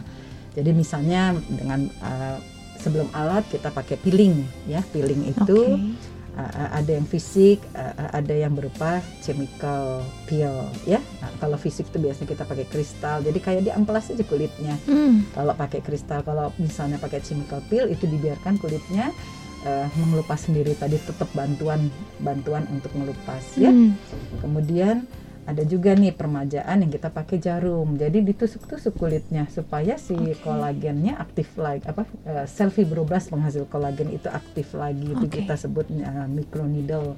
Jadi 0.56 0.70
misalnya 0.72 1.36
dengan 1.46 1.86
eh, 1.86 2.38
sebelum 2.80 3.08
alat 3.12 3.44
kita 3.52 3.68
pakai 3.72 4.00
peeling 4.00 4.42
ya, 4.66 4.80
peeling 4.92 5.28
itu. 5.28 5.60
Oke. 5.76 6.14
Uh, 6.36 6.44
uh, 6.44 6.68
ada 6.76 7.00
yang 7.00 7.08
fisik, 7.08 7.64
uh, 7.72 7.96
uh, 7.96 8.12
ada 8.12 8.36
yang 8.36 8.52
berupa 8.52 9.00
chemical 9.24 10.04
peel 10.28 10.68
ya. 10.84 11.00
Nah, 11.24 11.32
kalau 11.40 11.56
fisik 11.56 11.88
itu 11.88 11.96
biasanya 11.96 12.28
kita 12.28 12.44
pakai 12.44 12.68
kristal. 12.68 13.24
Jadi 13.24 13.40
kayak 13.40 13.64
diamplas 13.64 14.12
aja 14.12 14.20
kulitnya. 14.20 14.76
Hmm, 14.84 15.24
Kalau 15.32 15.56
pakai 15.56 15.80
kristal, 15.80 16.20
kalau 16.20 16.52
misalnya 16.60 17.00
pakai 17.00 17.24
chemical 17.24 17.64
peel 17.72 17.88
itu 17.88 18.04
dibiarkan 18.04 18.60
kulitnya 18.60 19.16
uh, 19.64 19.88
mengelupas 19.96 20.44
sendiri. 20.44 20.76
Tadi 20.76 21.00
tetap 21.00 21.32
bantuan 21.32 21.88
bantuan 22.20 22.68
untuk 22.68 22.92
melupas 23.00 23.56
ya. 23.56 23.72
hmm. 23.72 23.96
Kemudian 24.44 25.08
ada 25.46 25.62
juga 25.62 25.94
nih 25.94 26.10
permajaan 26.10 26.82
yang 26.82 26.90
kita 26.90 27.06
pakai 27.14 27.38
jarum. 27.38 27.94
Jadi 27.94 28.18
ditusuk-tusuk 28.26 28.98
kulitnya 28.98 29.46
supaya 29.46 29.94
si 29.94 30.18
Oke. 30.18 30.42
kolagennya 30.42 31.14
aktif 31.22 31.54
lagi 31.54 31.86
apa 31.86 32.02
eh, 32.26 32.46
sel 32.50 32.74
fibroblast 32.74 33.30
penghasil 33.30 33.62
kolagen 33.70 34.10
itu 34.10 34.26
aktif 34.26 34.74
lagi. 34.74 35.06
Itu 35.06 35.30
Oke. 35.30 35.46
kita 35.46 35.54
sebut 35.54 35.86
eh, 35.94 36.26
microneedle 36.26 37.14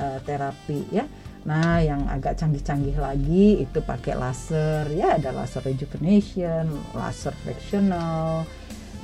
eh, 0.00 0.18
terapi 0.24 0.80
ya. 0.88 1.04
Nah, 1.44 1.80
yang 1.80 2.08
agak 2.08 2.40
canggih-canggih 2.40 2.98
lagi 2.98 3.62
itu 3.62 3.78
pakai 3.80 4.16
laser 4.16 4.88
ya, 4.92 5.20
ada 5.20 5.30
laser 5.32 5.62
rejuvenation, 5.64 6.66
laser 6.96 7.32
fractional. 7.44 8.48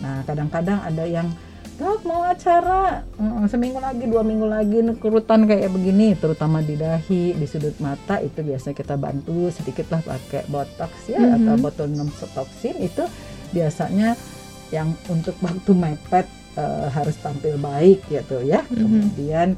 Nah, 0.02 0.24
kadang-kadang 0.26 0.82
ada 0.82 1.04
yang 1.04 1.30
Dok 1.74 2.06
mau 2.06 2.22
acara 2.22 3.02
mm, 3.18 3.50
seminggu 3.50 3.82
lagi 3.82 4.06
dua 4.06 4.22
minggu 4.22 4.46
lagi 4.46 4.78
kerutan 4.94 5.42
kayak 5.42 5.74
begini 5.74 6.14
terutama 6.14 6.62
di 6.62 6.78
dahi 6.78 7.34
di 7.34 7.46
sudut 7.46 7.74
mata 7.78 8.22
itu 8.22 8.46
biasanya 8.46 8.78
kita 8.78 8.94
bantu 8.94 9.50
sedikit 9.50 9.90
lah 9.90 9.98
pakai 10.00 10.46
botox 10.46 11.10
ya 11.10 11.18
Mhm. 11.18 11.34
atau 11.34 11.54
botulinum 11.58 12.08
toxin 12.30 12.78
itu 12.78 13.02
biasanya 13.50 14.14
yang 14.70 14.94
untuk 15.08 15.34
waktu 15.40 15.70
mepet 15.74 16.26
eh, 16.54 16.86
harus 16.88 17.18
tampil 17.18 17.58
baik 17.58 18.06
gitu 18.06 18.38
ya 18.40 18.62
Mhm. 18.64 18.78
kemudian 18.78 19.48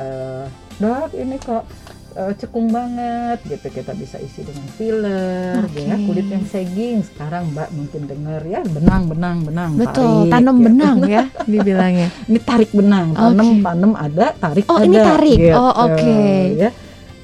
eh, 0.00 0.44
dok 0.74 1.12
ini 1.12 1.36
kok 1.36 1.68
eh, 2.14 2.32
cekung 2.34 2.68
banget 2.68 3.38
gitu 3.44 3.66
kita 3.68 3.92
bisa 3.92 4.16
isi 4.18 4.40
dengan 4.40 4.66
filler 4.72 5.62
Oke. 5.62 5.82
ya 5.82 5.96
kulit 6.00 6.26
yang 6.26 6.44
sagging 6.44 7.02
sekarang 7.02 7.50
mbak 7.50 7.68
mungkin 7.70 8.04
dengar 8.04 8.40
ya 8.40 8.62
benang 8.64 9.06
benang 9.06 9.36
benang 9.42 9.70
Betul, 9.74 9.92
tarik, 10.24 10.30
tanam 10.30 10.56
gitu. 10.56 10.64
benang 10.64 10.96
ya 11.04 11.22
dibilangnya. 11.50 12.08
ini 12.24 12.38
tarik 12.40 12.70
benang 12.70 13.08
tanam 13.12 13.48
Oke. 13.50 13.62
tanam 13.62 13.92
ada 13.94 14.26
tarik 14.34 14.64
Oh, 14.66 14.76
ada 14.76 14.84
ini 14.84 14.96
tarik. 14.96 15.38
gitu, 15.38 15.54
Oh, 15.54 15.72
oke. 15.84 16.18
ya 16.56 16.70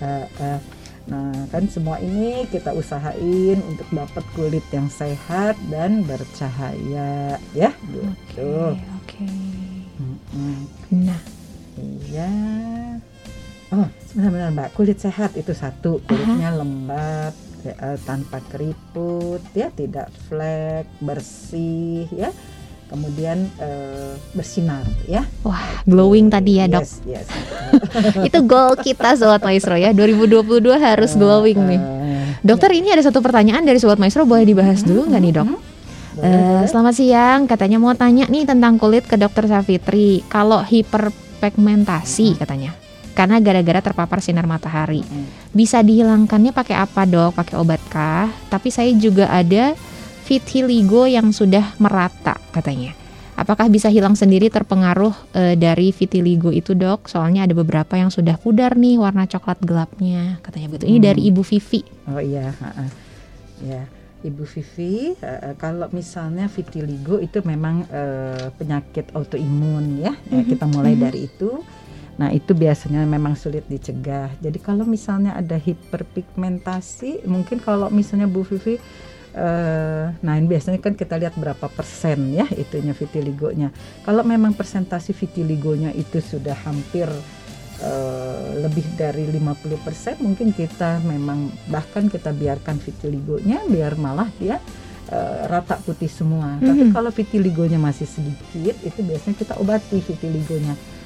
Eh, 0.00 0.26
eh, 0.40 0.58
nah 1.04 1.28
kan 1.46 1.66
semua 1.66 1.98
ini 1.98 2.46
kita 2.46 2.72
usahain 2.72 3.58
untuk 3.60 3.84
dapat 3.90 4.24
kulit 4.30 4.64
yang 4.70 4.88
sehat 4.88 5.54
dan 5.66 6.00
bercahaya 6.02 7.34
ya 7.52 7.70
gitu 7.84 8.08
Oke, 8.72 8.80
oke. 8.96 9.28
Mm-mm. 9.98 10.56
Nah, 11.02 11.20
iya 11.76 12.32
oh 13.74 13.86
sebentar-bentar 14.10 14.50
mbak 14.50 14.68
kulit 14.74 14.98
sehat 14.98 15.34
itu 15.38 15.54
satu 15.54 16.02
kulitnya 16.06 16.50
lembab 16.54 17.32
ya, 17.62 17.74
eh, 17.74 17.98
tanpa 18.02 18.42
keriput 18.50 19.42
ya 19.54 19.70
tidak 19.70 20.10
flek 20.26 20.86
bersih 20.98 22.10
ya 22.10 22.34
kemudian 22.90 23.46
eh, 23.62 24.18
bersinar 24.34 24.82
ya 25.06 25.22
wah 25.46 25.62
glowing 25.86 26.26
tadi 26.26 26.58
ya 26.58 26.66
dok. 26.66 26.82
yes, 26.82 26.98
yes. 27.06 27.26
Itu 28.28 28.42
goal 28.42 28.74
kita 28.78 29.14
Sobat 29.14 29.42
Maestro 29.46 29.78
ya. 29.78 29.94
2022 29.94 30.58
harus 30.74 31.14
glowing 31.14 31.58
nih. 31.58 31.80
Dokter 32.40 32.72
ini 32.72 32.90
ada 32.90 33.04
satu 33.04 33.20
pertanyaan 33.20 33.62
dari 33.62 33.78
Sobat 33.78 34.00
Maestro 34.00 34.24
boleh 34.24 34.48
dibahas 34.48 34.82
dulu 34.82 35.06
nggak 35.06 35.22
nih 35.22 35.32
dok? 35.38 35.46
mhm. 35.46 35.58
Boleh. 36.10 36.66
selamat 36.66 36.94
siang, 36.98 37.40
katanya 37.46 37.78
mau 37.78 37.94
tanya 37.94 38.26
nih 38.26 38.42
tentang 38.42 38.76
kulit 38.76 39.06
ke 39.06 39.14
dokter 39.14 39.46
Safitri. 39.46 40.26
Kalau 40.26 40.58
hiperpigmentasi 40.58 42.36
katanya, 42.42 42.74
karena 43.20 43.36
gara-gara 43.36 43.84
terpapar 43.84 44.24
sinar 44.24 44.48
matahari, 44.48 45.04
Mhm. 45.04 45.52
bisa 45.52 45.84
dihilangkannya 45.84 46.56
pakai 46.56 46.72
apa 46.72 47.04
dok? 47.04 47.36
Pakai 47.36 47.60
obat 47.60 47.84
kah? 47.86 48.32
Tapi 48.48 48.72
saya 48.72 48.88
juga 48.96 49.28
ada 49.28 49.76
vitiligo 50.24 51.04
yang 51.04 51.28
sudah 51.28 51.76
merata 51.76 52.40
katanya. 52.48 52.96
Apakah 53.36 53.68
bisa 53.68 53.88
hilang 53.88 54.12
sendiri 54.14 54.48
terpengaruh 54.48 55.12
eh, 55.32 55.52
dari 55.52 55.92
vitiligo 55.92 56.48
itu 56.48 56.72
dok? 56.72 57.08
Soalnya 57.08 57.44
ada 57.44 57.52
beberapa 57.52 57.92
yang 57.92 58.08
sudah 58.08 58.36
pudar 58.36 58.72
nih 58.72 58.96
warna 58.96 59.24
coklat 59.24 59.60
gelapnya 59.60 60.40
katanya 60.40 60.68
begitu. 60.70 60.88
Ini 60.88 60.96
Hmm. 60.96 61.08
dari 61.08 61.20
Ibu 61.28 61.42
Vivi. 61.42 61.80
Oh 62.06 62.20
iya, 62.20 62.52
ha-ha. 62.52 62.84
ya 63.60 63.84
Ibu 64.20 64.44
Vivi, 64.44 65.16
kalau 65.56 65.88
misalnya 65.90 66.44
vitiligo 66.46 67.16
itu 67.16 67.40
memang 67.40 67.84
eh, 67.88 68.48
penyakit 68.54 69.12
autoimun 69.12 70.04
ya, 70.04 70.12
Ya, 70.28 70.40
Mhm, 70.40 70.46
kita 70.46 70.64
mulai 70.66 70.92
mhm. 70.92 71.00
dari 71.00 71.20
itu. 71.24 71.50
Nah 72.20 72.28
itu 72.36 72.52
biasanya 72.52 73.00
memang 73.08 73.32
sulit 73.32 73.64
dicegah. 73.64 74.28
Jadi 74.44 74.60
kalau 74.60 74.84
misalnya 74.84 75.32
ada 75.32 75.56
hiperpigmentasi, 75.56 77.24
mungkin 77.24 77.64
kalau 77.64 77.88
misalnya 77.88 78.28
Bu 78.28 78.44
Vivi, 78.44 78.76
eh, 79.32 80.04
nah 80.12 80.34
ini 80.36 80.44
biasanya 80.44 80.84
kan 80.84 80.92
kita 80.92 81.16
lihat 81.16 81.40
berapa 81.40 81.72
persen 81.72 82.36
ya 82.36 82.44
itunya 82.52 82.92
vitiligonya. 82.92 83.72
Kalau 84.04 84.20
memang 84.20 84.52
persentase 84.52 85.16
vitiligonya 85.16 85.96
itu 85.96 86.20
sudah 86.20 86.52
hampir 86.68 87.08
eh, 87.80 88.48
lebih 88.60 88.84
dari 89.00 89.24
50% 89.24 90.20
mungkin 90.20 90.52
kita 90.52 91.00
memang 91.00 91.48
bahkan 91.72 92.12
kita 92.12 92.36
biarkan 92.36 92.76
vitiligonya 92.84 93.64
biar 93.64 93.96
malah 93.96 94.28
dia 94.36 94.60
eh, 95.08 95.40
rata 95.48 95.80
putih 95.80 96.12
semua. 96.12 96.60
Mhm. 96.60 96.68
Tapi 96.68 96.84
kalau 96.92 97.08
vitiligonya 97.08 97.80
masih 97.80 98.04
sedikit 98.04 98.76
itu 98.84 99.00
biasanya 99.00 99.40
kita 99.40 99.56
obati 99.56 100.04
vitiligonya. 100.04 100.99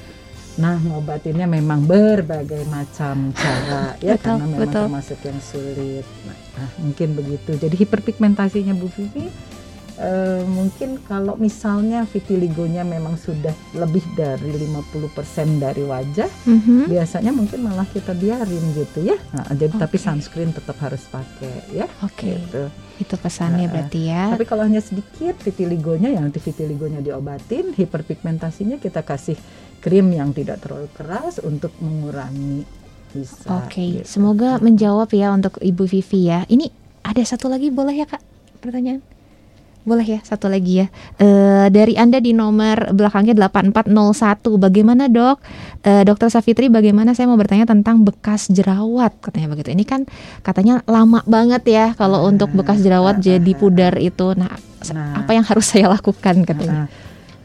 Nah, 0.55 0.79
ngobatinnya 0.79 1.43
memang 1.45 1.83
berbagai 1.83 2.63
macam 2.65 3.35
cara 3.35 3.91
ya 3.99 4.15
Betul, 4.15 4.39
karena 4.39 4.45
memang 4.45 4.61
betul. 4.63 4.83
termasuk 4.87 5.19
yang 5.21 5.39
sulit. 5.39 6.05
Nah, 6.23 6.37
ah, 6.57 6.69
mungkin 6.79 7.11
begitu. 7.11 7.51
Jadi 7.55 7.75
hiperpigmentasinya 7.75 8.71
Bu 8.71 8.87
Vivi 8.87 9.27
eh, 9.95 10.43
mungkin 10.43 10.99
kalau 11.01 11.39
misalnya 11.39 12.03
vitiligonya 12.03 12.83
memang 12.83 13.15
sudah 13.15 13.55
lebih 13.71 14.03
dari 14.11 14.51
50% 14.51 15.55
dari 15.55 15.87
wajah, 15.87 16.27
Mhm. 16.43 16.91
biasanya 16.91 17.31
mungkin 17.31 17.63
malah 17.63 17.87
kita 17.87 18.11
biarin 18.11 18.75
gitu 18.75 19.07
ya. 19.07 19.15
Nah, 19.31 19.47
jadi 19.49 19.71
tapi 19.71 19.95
Oke. 19.95 20.03
sunscreen 20.03 20.51
tetap 20.51 20.75
harus 20.79 20.99
pakai 21.07 21.63
ya. 21.71 21.87
Oke, 22.03 22.27
Gitu. 22.27 22.67
itu 22.95 23.15
pesannya 23.15 23.67
Heeh. 23.67 23.71
berarti 23.71 23.99
ya. 24.03 24.35
Tapi 24.35 24.43
kalau 24.43 24.67
hanya 24.67 24.83
sedikit 24.83 25.39
vitiligonya 25.39 26.11
ya 26.11 26.19
nanti 26.19 26.39
vitiligonya 26.39 26.99
diobatin, 26.99 27.71
hiperpigmentasinya 27.71 28.75
kita 28.77 28.99
kasih 28.99 29.39
krim 29.81 30.11
yang 30.11 30.31
tidak 30.31 30.61
terlalu 30.63 30.89
keras 30.93 31.39
untuk 31.39 31.71
mengurangi 31.81 32.65
bisa. 33.15 33.47
Oke, 33.63 34.03
gitu. 34.03 34.07
semoga 34.07 34.59
menjawab 34.59 35.07
ya 35.15 35.31
untuk 35.31 35.55
Ibu 35.63 35.87
Vivi 35.87 36.27
ya. 36.27 36.43
Ini 36.51 36.67
ada 37.05 37.21
satu 37.23 37.47
lagi 37.47 37.71
boleh 37.71 37.95
ya 37.95 38.05
kak 38.09 38.19
pertanyaan? 38.59 38.99
Boleh 39.85 40.17
ya 40.17 40.19
satu 40.25 40.49
lagi 40.49 40.81
ya. 40.81 40.87
Eh 41.21 41.69
dari 41.69 41.93
anda 41.93 42.17
di 42.17 42.33
nomor 42.33 42.89
belakangnya 42.97 43.37
8401. 43.37 44.57
Bagaimana 44.57 45.05
dok? 45.05 45.37
Eh, 45.85 46.01
Dokter 46.01 46.33
Safitri, 46.33 46.73
bagaimana 46.73 47.13
saya 47.13 47.29
mau 47.29 47.37
bertanya 47.37 47.69
tentang 47.69 48.01
bekas 48.01 48.49
jerawat 48.49 49.13
katanya 49.21 49.53
begitu. 49.53 49.69
Ini 49.77 49.85
kan 49.85 50.09
katanya 50.41 50.81
lama 50.89 51.21
banget 51.29 51.69
ya 51.69 51.85
kalau 51.93 52.25
untuk 52.25 52.49
bekas 52.57 52.81
jerawat 52.81 53.21
jadi 53.21 53.51
pudar 53.53 54.01
itu. 54.01 54.33
Nah, 54.33 54.57
Nah. 54.89 55.21
apa 55.21 55.33
yang 55.33 55.45
harus 55.45 55.65
saya 55.69 55.89
lakukan 55.89 56.45
katanya? 56.45 56.85
Nah, 56.85 56.87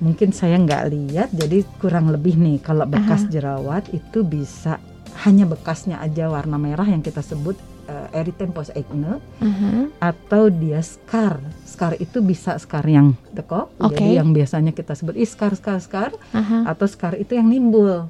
mungkin 0.01 0.33
saya 0.33 0.57
nggak 0.57 0.85
lihat, 0.89 1.29
jadi 1.31 1.63
kurang 1.77 2.09
lebih 2.09 2.35
nih 2.35 2.59
kalau 2.59 2.85
bekas 2.85 3.29
jerawat 3.29 3.85
itu 3.93 4.21
bisa 4.21 4.81
hanya 5.23 5.45
bekasnya 5.45 6.01
aja 6.01 6.27
warna 6.27 6.57
merah 6.57 6.85
yang 6.85 7.01
kita 7.01 7.21
sebut 7.21 7.55
uh, 7.85 8.09
erythema 8.11 8.65
acne 8.65 9.21
Uh-huh. 9.41 9.93
atau 9.99 10.49
dia 10.49 10.81
scar. 10.81 11.41
Scar 11.65 11.97
itu 11.97 12.21
bisa 12.21 12.57
scar 12.57 12.85
yang 12.85 13.13
dekok, 13.31 13.69
Oke. 13.77 13.97
jadi 13.97 14.21
yang 14.25 14.33
biasanya 14.33 14.73
kita 14.73 14.93
sebut 14.93 15.17
ih 15.17 15.25
scar 15.25 15.53
scar 15.53 15.81
scar 15.81 16.11
Aha. 16.33 16.69
atau 16.69 16.85
scar 16.85 17.17
itu 17.17 17.37
yang 17.37 17.49
nimbul. 17.49 18.09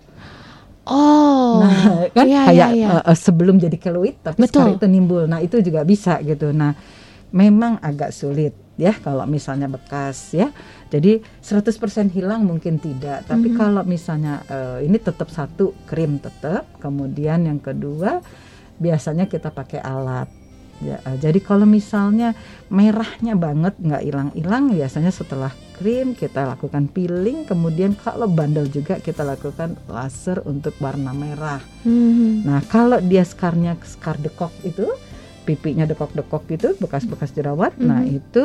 Oh, 0.87 1.61
Nah, 1.61 2.07
kan 2.17 2.27
iya, 2.27 2.43
kayak 2.51 2.55
iya, 2.55 2.67
iya. 2.75 2.89
eh, 2.99 3.03
eh, 3.11 3.17
sebelum 3.17 3.59
jadi 3.59 3.77
keloid 3.77 4.23
tapi 4.23 4.43
scar 4.47 4.71
Betul. 4.71 4.79
itu 4.81 4.87
nimbul. 4.87 5.25
Nah, 5.27 5.39
itu 5.39 5.61
juga 5.61 5.83
bisa 5.83 6.19
gitu. 6.23 6.51
Nah, 6.51 6.75
memang 7.31 7.79
agak 7.79 8.11
sulit 8.11 8.55
ya 8.81 8.97
kalau 8.97 9.29
misalnya 9.29 9.69
bekas 9.69 10.33
ya. 10.33 10.49
Jadi 10.89 11.21
100% 11.45 12.09
hilang 12.11 12.49
mungkin 12.49 12.81
tidak, 12.81 13.29
tapi 13.29 13.53
Mhm. 13.53 13.57
kalau 13.61 13.83
misalnya 13.85 14.41
eh, 14.49 14.89
ini 14.89 14.97
tetap 14.97 15.29
satu 15.29 15.77
krim 15.85 16.17
tetap, 16.17 16.65
kemudian 16.81 17.45
yang 17.45 17.61
kedua 17.61 18.25
biasanya 18.81 19.29
kita 19.29 19.53
pakai 19.53 19.85
alat. 19.85 20.27
Ya, 20.81 20.97
eh, 21.05 21.21
jadi 21.21 21.37
kalau 21.45 21.69
misalnya 21.69 22.33
merahnya 22.73 23.37
banget 23.37 23.77
nggak 23.77 24.01
hilang-hilang, 24.01 24.73
biasanya 24.73 25.13
setelah 25.13 25.53
krim 25.77 26.17
kita 26.17 26.49
lakukan 26.49 26.89
peeling, 26.89 27.45
kemudian 27.45 27.93
kalau 27.93 28.25
bandel 28.25 28.65
juga 28.65 28.97
kita 28.97 29.21
lakukan 29.21 29.77
laser 29.85 30.41
untuk 30.49 30.73
warna 30.81 31.13
merah. 31.13 31.61
Mhm. 31.85 32.49
Nah, 32.49 32.65
kalau 32.65 32.97
dia 32.97 33.29
skarnya 33.29 33.77
skar 33.85 34.17
dekok 34.17 34.57
itu, 34.65 34.89
pipinya 35.51 35.83
dekok-dekok 35.83 36.43
itu, 36.49 36.69
bekas-bekas 36.79 37.35
jerawat, 37.35 37.75
nah 37.77 37.99
Mhm. 38.01 38.19
itu 38.23 38.45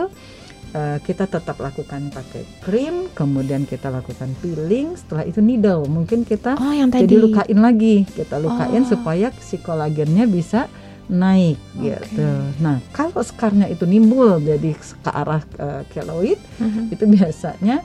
eh, 0.75 0.99
kita 0.99 1.23
tetap 1.23 1.55
lakukan 1.55 2.11
pakai 2.11 2.43
krim, 2.59 3.07
kemudian 3.15 3.63
kita 3.63 3.87
lakukan 3.87 4.27
peeling, 4.43 4.99
setelah 4.99 5.23
itu 5.23 5.39
needle, 5.39 5.87
mungkin 5.87 6.27
kita 6.27 6.59
Oh, 6.59 6.73
yang 6.75 6.91
tadi. 6.91 7.07
jadi 7.07 7.15
lukain 7.15 7.59
lagi, 7.63 8.03
kita 8.03 8.35
lukain 8.43 8.83
Oh. 8.83 8.89
supaya 8.91 9.31
si 9.39 9.55
kolagennya 9.55 10.27
bisa 10.27 10.67
naik 11.07 11.55
Oke. 11.79 11.95
gitu. 11.95 12.27
Nah, 12.59 12.83
kalau 12.91 13.23
skarnya 13.23 13.71
itu 13.71 13.87
nimbul 13.87 14.41
jadi 14.41 14.75
ke 14.75 15.11
arah 15.15 15.39
eh, 15.55 15.87
keloid, 15.95 16.39
Mhm. 16.59 16.91
itu 16.91 17.03
biasanya 17.07 17.79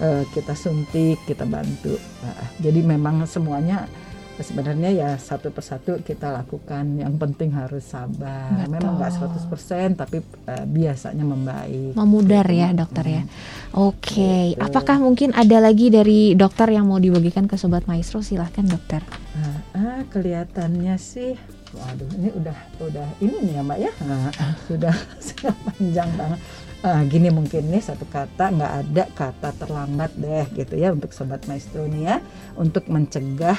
eh, 0.00 0.24
kita 0.32 0.56
suntik, 0.56 1.20
kita 1.28 1.44
bantu. 1.44 1.92
Nah, 2.24 2.40
jadi 2.56 2.80
memang 2.80 3.28
semuanya 3.28 3.84
sebenarnya 4.40 4.90
ya 4.90 5.10
satu 5.14 5.48
persatu 5.48 6.00
kita 6.00 6.30
lakukan. 6.30 6.96
Yang 6.96 7.14
penting 7.16 7.50
harus 7.52 7.84
sabar. 7.84 8.52
Betul. 8.56 8.72
Memang 8.72 8.92
nggak 8.96 9.12
100% 9.14 9.94
tapi 9.94 10.18
eh, 10.46 10.64
biasanya 10.64 11.22
membaik. 11.22 11.92
Memudar 11.94 12.44
Gitu. 12.44 12.58
ya 12.58 12.68
dokter 12.72 13.04
ya. 13.06 13.22
Oke, 13.72 14.52
Gitu. 14.52 14.58
apakah 14.58 14.98
mungkin 14.98 15.30
ada 15.32 15.58
lagi 15.58 15.88
dari 15.88 16.34
dokter 16.34 16.68
yang 16.68 16.84
mau 16.84 16.98
dibagikan 16.98 17.44
ke 17.44 17.54
sobat 17.54 17.86
maestro? 17.86 18.18
Silahkan 18.20 18.64
dokter. 18.64 19.00
Nah, 19.32 19.56
ah, 19.72 20.00
kelihatannya 20.06 20.96
sih 20.96 21.38
waduh 21.70 22.10
ini 22.18 22.34
udah 22.34 22.58
udah 22.82 23.06
ini 23.22 23.36
nih 23.46 23.54
ya 23.54 23.62
Mbak 23.62 23.78
ya. 23.78 23.92
Ah, 24.02 24.30
sudah 24.66 24.94
sudah 25.26 25.54
panjang 25.62 26.10
banget. 26.18 26.40
Ah, 26.80 27.04
gini 27.04 27.28
mungkin 27.28 27.68
nih 27.68 27.78
satu 27.78 28.08
kata 28.08 28.50
nggak 28.50 28.72
ada 28.82 29.04
kata 29.12 29.48
terlambat 29.54 30.16
deh 30.16 30.48
gitu 30.56 30.74
ya 30.74 30.90
untuk 30.90 31.12
sobat 31.12 31.44
maestro 31.44 31.84
nih 31.84 32.08
ya 32.08 32.16
untuk 32.56 32.88
mencegah 32.88 33.54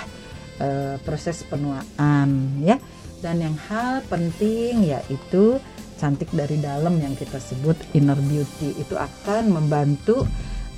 eh, 0.61 0.95
proses 1.01 1.41
penuaan 1.49 2.61
ya. 2.61 2.77
Dan 3.21 3.41
yang 3.41 3.57
hal 3.69 4.01
penting 4.09 4.85
yaitu 4.85 5.61
cantik 6.01 6.33
dari 6.33 6.57
dalam 6.57 6.97
yang 6.97 7.13
kita 7.13 7.37
sebut 7.37 7.77
inner 7.93 8.17
beauty 8.17 8.73
itu 8.81 8.97
akan 8.97 9.53
membantu 9.53 10.25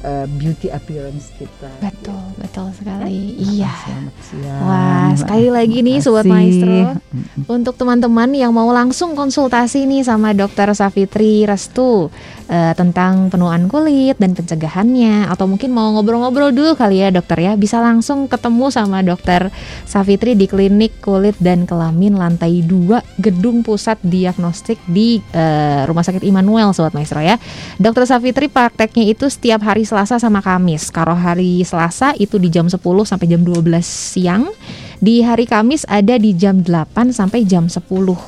eh, 0.03 0.27
beauty 0.27 0.67
appearance 0.69 1.31
kita. 1.39 1.71
Betul, 1.79 2.23
betul 2.37 2.67
sekali. 2.75 3.39
Iya. 3.39 3.71
Selamat 3.71 4.15
siang. 4.21 4.61
Wah, 4.67 5.09
sekali 5.15 5.47
lagi 5.49 5.77
nih 5.79 5.97
Sobat. 6.03 6.27
Maestro. 6.27 6.99
Untuk 7.47 7.75
teman-teman 7.79 8.29
yang 8.35 8.51
mau 8.51 8.69
langsung 8.69 9.15
konsultasi 9.15 9.87
nih 9.87 10.03
sama 10.03 10.35
dokter 10.35 10.67
Safitri 10.75 11.47
Restu 11.47 12.11
eh, 12.51 12.73
tentang 12.75 13.31
penuaan 13.31 13.71
kulit 13.71 14.19
dan 14.19 14.35
pencegahannya 14.35 15.31
atau 15.31 15.47
mungkin 15.47 15.71
mau 15.71 15.91
ngobrol-ngobrol 15.95 16.51
dulu 16.51 16.75
kali 16.75 17.03
ya 17.03 17.09
dokter 17.09 17.39
ya 17.39 17.53
bisa 17.55 17.79
langsung 17.79 18.27
ketemu 18.27 18.69
sama 18.69 18.99
dokter 19.05 19.47
Safitri 19.87 20.35
di 20.35 20.49
klinik 20.49 20.99
kulit 20.99 21.37
dan 21.39 21.63
kelamin 21.63 22.19
lantai 22.19 22.65
2 22.65 23.19
gedung 23.21 23.61
pusat 23.63 23.99
diagnostik 24.03 24.79
di 24.89 25.23
eh, 25.31 25.83
Rumah 25.87 26.03
Sakit 26.03 26.23
Immanuel 26.25 26.75
Sobat 26.75 26.91
Maestro 26.91 27.23
ya. 27.23 27.39
Dokter 27.77 28.03
Safitri 28.09 28.51
prakteknya 28.51 29.07
itu 29.07 29.29
setiap 29.29 29.63
hari 29.63 29.85
Selasa 29.93 30.17
sama 30.17 30.41
Kamis. 30.41 30.89
Kalau 30.89 31.13
hari 31.13 31.61
Selasa 31.61 32.17
itu 32.17 32.41
di 32.41 32.49
jam 32.49 32.65
10 32.65 32.81
sampai 32.81 33.29
jam 33.29 33.45
12 33.45 33.61
siang. 33.85 34.49
Di 34.97 35.21
hari 35.21 35.45
Kamis 35.45 35.85
ada 35.85 36.17
di 36.17 36.33
jam 36.33 36.65
8 36.65 37.13
sampai 37.13 37.45
jam 37.45 37.69
10 37.69 37.77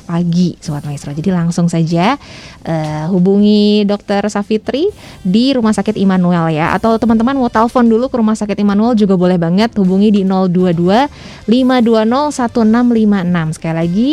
pagi, 0.06 0.54
Sobat 0.62 0.86
Maestro. 0.86 1.10
Jadi 1.10 1.34
langsung 1.34 1.66
saja 1.66 2.14
eh, 2.62 3.04
hubungi 3.10 3.82
Dokter 3.82 4.22
Safitri 4.30 4.94
di 5.26 5.50
Rumah 5.58 5.74
Sakit 5.74 5.98
Immanuel 5.98 6.54
ya. 6.54 6.70
Atau 6.70 6.94
teman-teman 7.02 7.34
mau 7.34 7.50
telepon 7.50 7.82
dulu 7.82 8.06
ke 8.06 8.14
Rumah 8.14 8.38
Sakit 8.38 8.62
Immanuel 8.62 8.94
juga 8.94 9.18
boleh 9.18 9.34
banget 9.34 9.74
hubungi 9.74 10.14
di 10.14 10.22
022 10.22 11.50
520 11.50 12.30
1656. 12.30 13.58
Sekali 13.58 13.74
lagi 13.74 14.12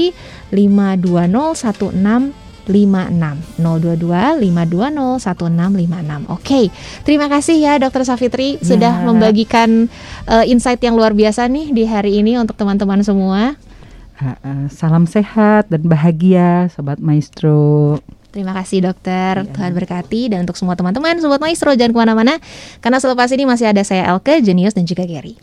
520 0.50 1.54
1656 1.54 2.43
022 2.66 4.40
520 4.40 5.20
1656. 5.20 6.32
Oke, 6.32 6.72
terima 7.04 7.28
kasih 7.28 7.60
ya 7.60 7.74
Dokter 7.78 8.04
Safitri 8.04 8.58
sudah 8.60 9.00
Ya. 9.00 9.06
membagikan 9.06 9.92
eh, 10.26 10.46
insight 10.48 10.80
yang 10.80 10.96
luar 10.96 11.12
biasa 11.12 11.48
nih 11.48 11.72
di 11.72 11.84
hari 11.84 12.20
ini 12.20 12.40
untuk 12.40 12.56
teman-teman 12.56 13.04
semua. 13.04 13.56
Salam 14.72 15.04
sehat 15.04 15.68
dan 15.68 15.84
bahagia, 15.84 16.72
sobat 16.72 16.96
maestro. 17.04 18.00
Terima 18.32 18.56
kasih 18.56 18.82
dokter, 18.82 19.44
Iya. 19.44 19.52
Tuhan 19.52 19.72
berkati 19.76 20.32
dan 20.32 20.48
untuk 20.48 20.58
semua 20.58 20.74
teman-teman 20.74 21.22
Sobat 21.22 21.38
Maestro 21.38 21.70
jangan 21.76 21.94
ke 21.94 22.00
mana-mana 22.02 22.34
karena 22.82 22.98
selepas 22.98 23.30
ini 23.30 23.46
masih 23.46 23.70
ada 23.70 23.86
saya 23.86 24.10
Elke, 24.10 24.42
Jenius 24.42 24.74
dan 24.74 24.90
juga 24.90 25.06
Gary. 25.06 25.38